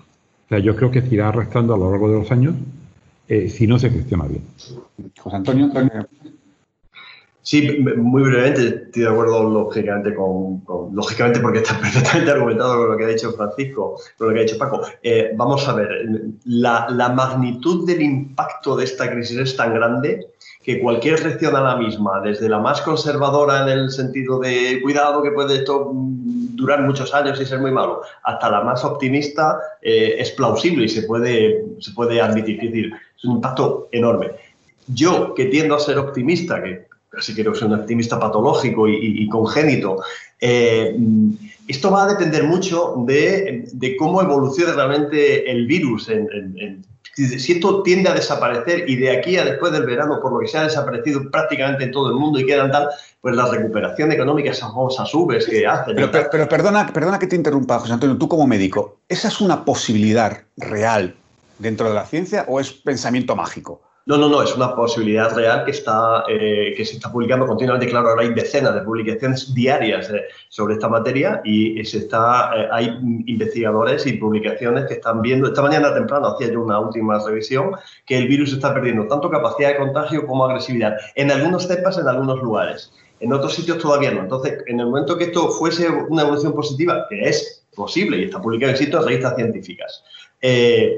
[0.46, 2.56] O sea, yo creo que se irá arrastrando a lo largo de los años
[3.28, 4.44] eh, si no se gestiona bien.
[5.18, 5.72] José Antonio,
[7.46, 12.98] Sí, muy brevemente, estoy de acuerdo lógicamente con, lógicamente porque está perfectamente argumentado con lo
[12.98, 14.82] que ha dicho Francisco, con lo que ha dicho Paco.
[15.04, 15.88] Eh, vamos a ver,
[16.46, 20.26] la, la, magnitud del impacto de esta crisis es tan grande
[20.64, 25.22] que cualquier reacción a la misma, desde la más conservadora en el sentido de cuidado
[25.22, 30.16] que puede esto durar muchos años y ser muy malo, hasta la más optimista eh,
[30.18, 32.56] es plausible y se puede, se puede admitir.
[32.56, 34.32] Es decir, es un impacto enorme.
[34.88, 39.98] Yo, que tiendo a ser optimista, que casi quiero ser un optimista patológico y, congénito.
[40.40, 40.96] Eh,
[41.68, 46.12] esto va a depender mucho de, cómo evolucione realmente el virus.
[47.16, 50.48] si esto tiende a desaparecer y de aquí a después del verano, por lo que
[50.48, 52.90] se ha desaparecido prácticamente en todo el mundo y quedan tal,
[53.22, 55.96] pues la recuperación económica, esas famosas subes que hacen.
[55.96, 59.66] Pero, pero, perdona, perdona que te interrumpa, José Antonio, tú como médico, ¿esa es una
[59.66, 61.16] posibilidad real
[61.58, 63.82] dentro de la ciencia o es pensamiento mágico?
[64.08, 67.88] No, no, no, es una posibilidad real que, está, eh, que se está publicando continuamente.
[67.88, 72.68] Claro, ahora hay decenas de publicaciones diarias eh, sobre esta materia y se está, eh,
[72.72, 72.86] hay
[73.26, 77.72] investigadores y publicaciones que están viendo, esta mañana temprano hacía yo una última revisión,
[78.06, 82.08] que el virus está perdiendo tanto capacidad de contagio como agresividad en algunos cepas, en
[82.08, 82.94] algunos lugares.
[83.22, 84.22] En otros sitios todavía no.
[84.22, 88.40] Entonces, en el momento que esto fuese una evolución positiva, que es posible y está
[88.40, 90.04] publicado en sitios revistas científicas,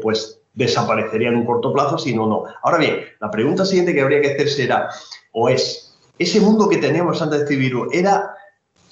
[0.01, 2.45] pues desaparecería en un corto plazo, si no.
[2.63, 4.89] Ahora bien, la pregunta siguiente que habría que hacer será,
[5.31, 8.35] o es, ¿ese mundo que teníamos antes de este virus era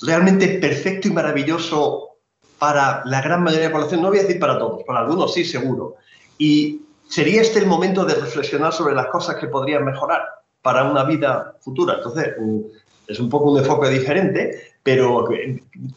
[0.03, 2.09] realmente perfecto y maravilloso
[2.59, 4.03] para la gran mayoría de la población?
[4.03, 5.95] No voy a decir para todos, para algunos sí, seguro.
[6.37, 10.21] Y sería este el momento de reflexionar sobre las cosas que podrían mejorar
[10.61, 11.95] para una vida futura.
[11.95, 12.59] Entonces, mm,
[13.07, 15.27] es un poco un enfoque diferente, pero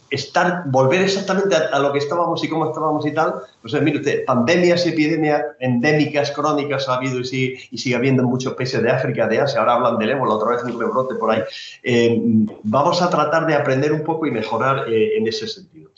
[0.09, 4.25] estar, volver exactamente a, lo que estábamos y cómo estábamos y tal, pues mire usted,
[4.25, 8.83] pandemias y epidemias endémicas, crónicas ha habido y sigue, y sigue habiendo en muchos países
[8.83, 11.43] de África, de Asia, ahora hablan del ébola, otra vez un rebrote por ahí.
[11.83, 12.19] Eh,
[12.63, 15.91] vamos a tratar de aprender un poco y mejorar eh, en ese sentido.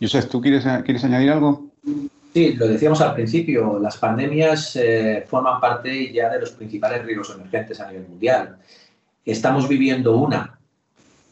[0.00, 1.68] José, ¿tú quieres, quieres añadir algo?
[2.32, 7.34] Sí, lo decíamos al principio, las pandemias eh, forman parte ya de los principales riesgos
[7.34, 8.56] emergentes a nivel mundial.
[9.26, 10.58] Estamos viviendo una.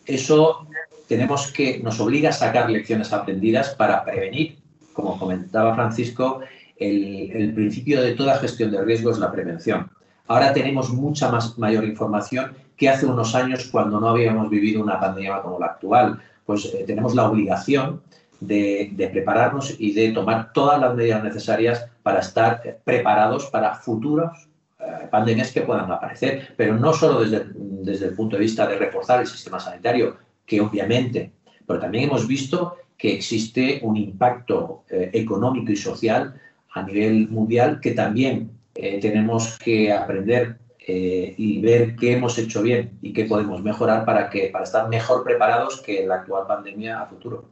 [0.05, 0.67] Eso
[1.09, 4.59] tenemos que, nos obliga a sacar lecciones aprendidas para prevenir.
[4.93, 6.41] Como comentaba Francisco,
[6.77, 9.91] el, principio de toda gestión de riesgo es la prevención.
[10.29, 15.01] Ahora tenemos mucha más, mayor información que hace unos años cuando no habíamos vivido una
[15.01, 16.21] pandemia como la actual.
[16.45, 18.03] Pues eh, tenemos la obligación
[18.41, 24.49] de, prepararnos y de tomar todas las medidas necesarias para estar preparados para futuros
[24.79, 29.21] eh, pandemias que puedan aparecer, pero no solo desde el punto de vista de reforzar
[29.21, 31.31] el sistema sanitario, que obviamente,
[31.67, 36.35] pero también hemos visto que existe un impacto eh, económico y social
[36.73, 42.63] a nivel mundial que también eh, tenemos que aprender eh, y ver qué hemos hecho
[42.63, 47.03] bien y qué podemos mejorar para, que, para estar mejor preparados que la actual pandemia
[47.03, 47.45] a futuro.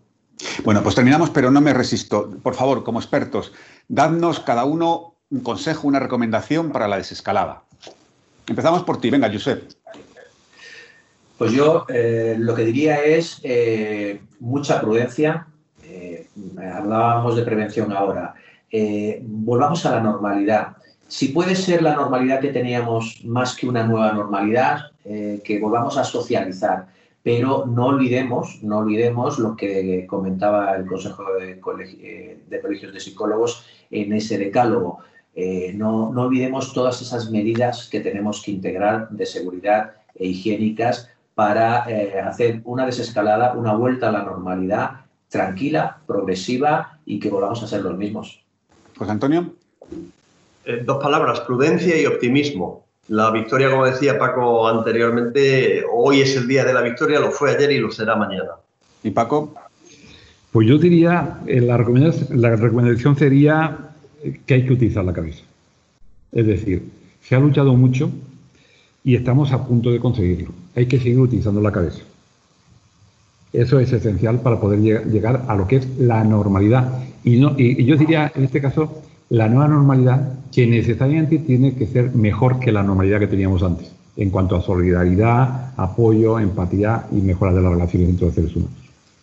[0.64, 2.31] Bueno, pues terminamos, pero no me resisto.
[2.43, 3.52] Por favor, como expertos,
[3.89, 7.62] dadnos cada uno un consejo, una recomendación para la desescalada.
[8.47, 9.10] Empezamos por ti.
[9.10, 9.70] Venga, Josep.
[11.38, 15.46] Pues yo eh, lo que diría es eh, mucha prudencia.
[15.84, 18.34] Eh, hablábamos de prevención ahora.
[19.22, 20.76] volvamos a la normalidad.
[21.08, 26.04] Si puede ser la normalidad que teníamos más que una nueva normalidad, que volvamos a
[26.04, 26.88] socializar.
[27.22, 31.54] Pero no olvidemos, no olvidemos lo que comentaba el Consejo de,
[32.48, 35.00] de Colegios de Psicólogos en ese decálogo.
[35.74, 41.84] no, no olvidemos todas esas medidas que tenemos que integrar de seguridad e higiénicas para
[41.86, 47.66] eh, hacer una desescalada, una vuelta a la normalidad tranquila, progresiva y que volvamos a
[47.66, 48.42] ser los mismos.
[48.96, 49.52] José Antonio.
[50.64, 52.86] Eh, dos palabras, prudencia y optimismo.
[53.08, 57.54] La victoria, como decía Paco anteriormente, hoy es el día de la victoria, lo fue
[57.54, 58.52] ayer y lo será mañana.
[59.02, 59.54] ¿Y Paco?
[60.52, 63.76] Pues yo diría, eh, la recomendación, la recomendación sería
[64.46, 65.44] que hay que utilizar la cabeza.
[66.32, 66.82] Es decir,
[67.20, 68.10] se ha luchado mucho,
[69.06, 70.50] y estamos a punto de conseguirlo.
[70.74, 72.00] Hay que seguir utilizando la cabeza.
[73.52, 76.92] Eso es esencial para poder llegar a lo que es la normalidad.
[77.22, 81.86] Y, no, y yo diría, en este caso, la nueva normalidad que necesariamente tiene que
[81.86, 87.20] ser mejor que la normalidad que teníamos antes, en cuanto a solidaridad, apoyo, empatía y
[87.20, 88.74] mejora de las relaciones entre los seres humanos.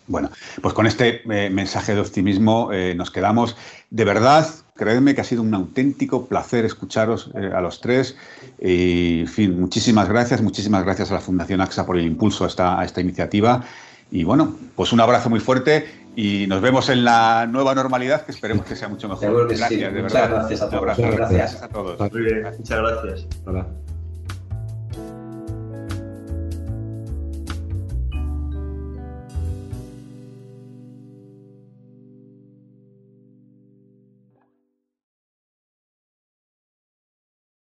[0.06, 0.30] Bueno,
[0.62, 3.54] pues con este eh, mensaje de optimismo eh, nos quedamos.
[3.90, 8.16] De verdad, creedme que ha sido un auténtico placer escucharos eh, a los tres.
[8.60, 12.48] Y, en fin, muchísimas gracias, muchísimas gracias a la Fundación AXA por el impulso a
[12.48, 13.64] esta, a esta iniciativa.
[14.10, 15.86] Y bueno, pues un abrazo muy fuerte
[16.16, 19.48] y nos vemos en la nueva normalidad que esperemos que sea mucho mejor.
[19.48, 20.30] gracias, de verdad.
[20.30, 20.98] Muchas gracias a todos.
[20.98, 21.62] Gracias.
[21.62, 22.12] a todos.
[22.12, 23.26] Muy bien, muchas gracias.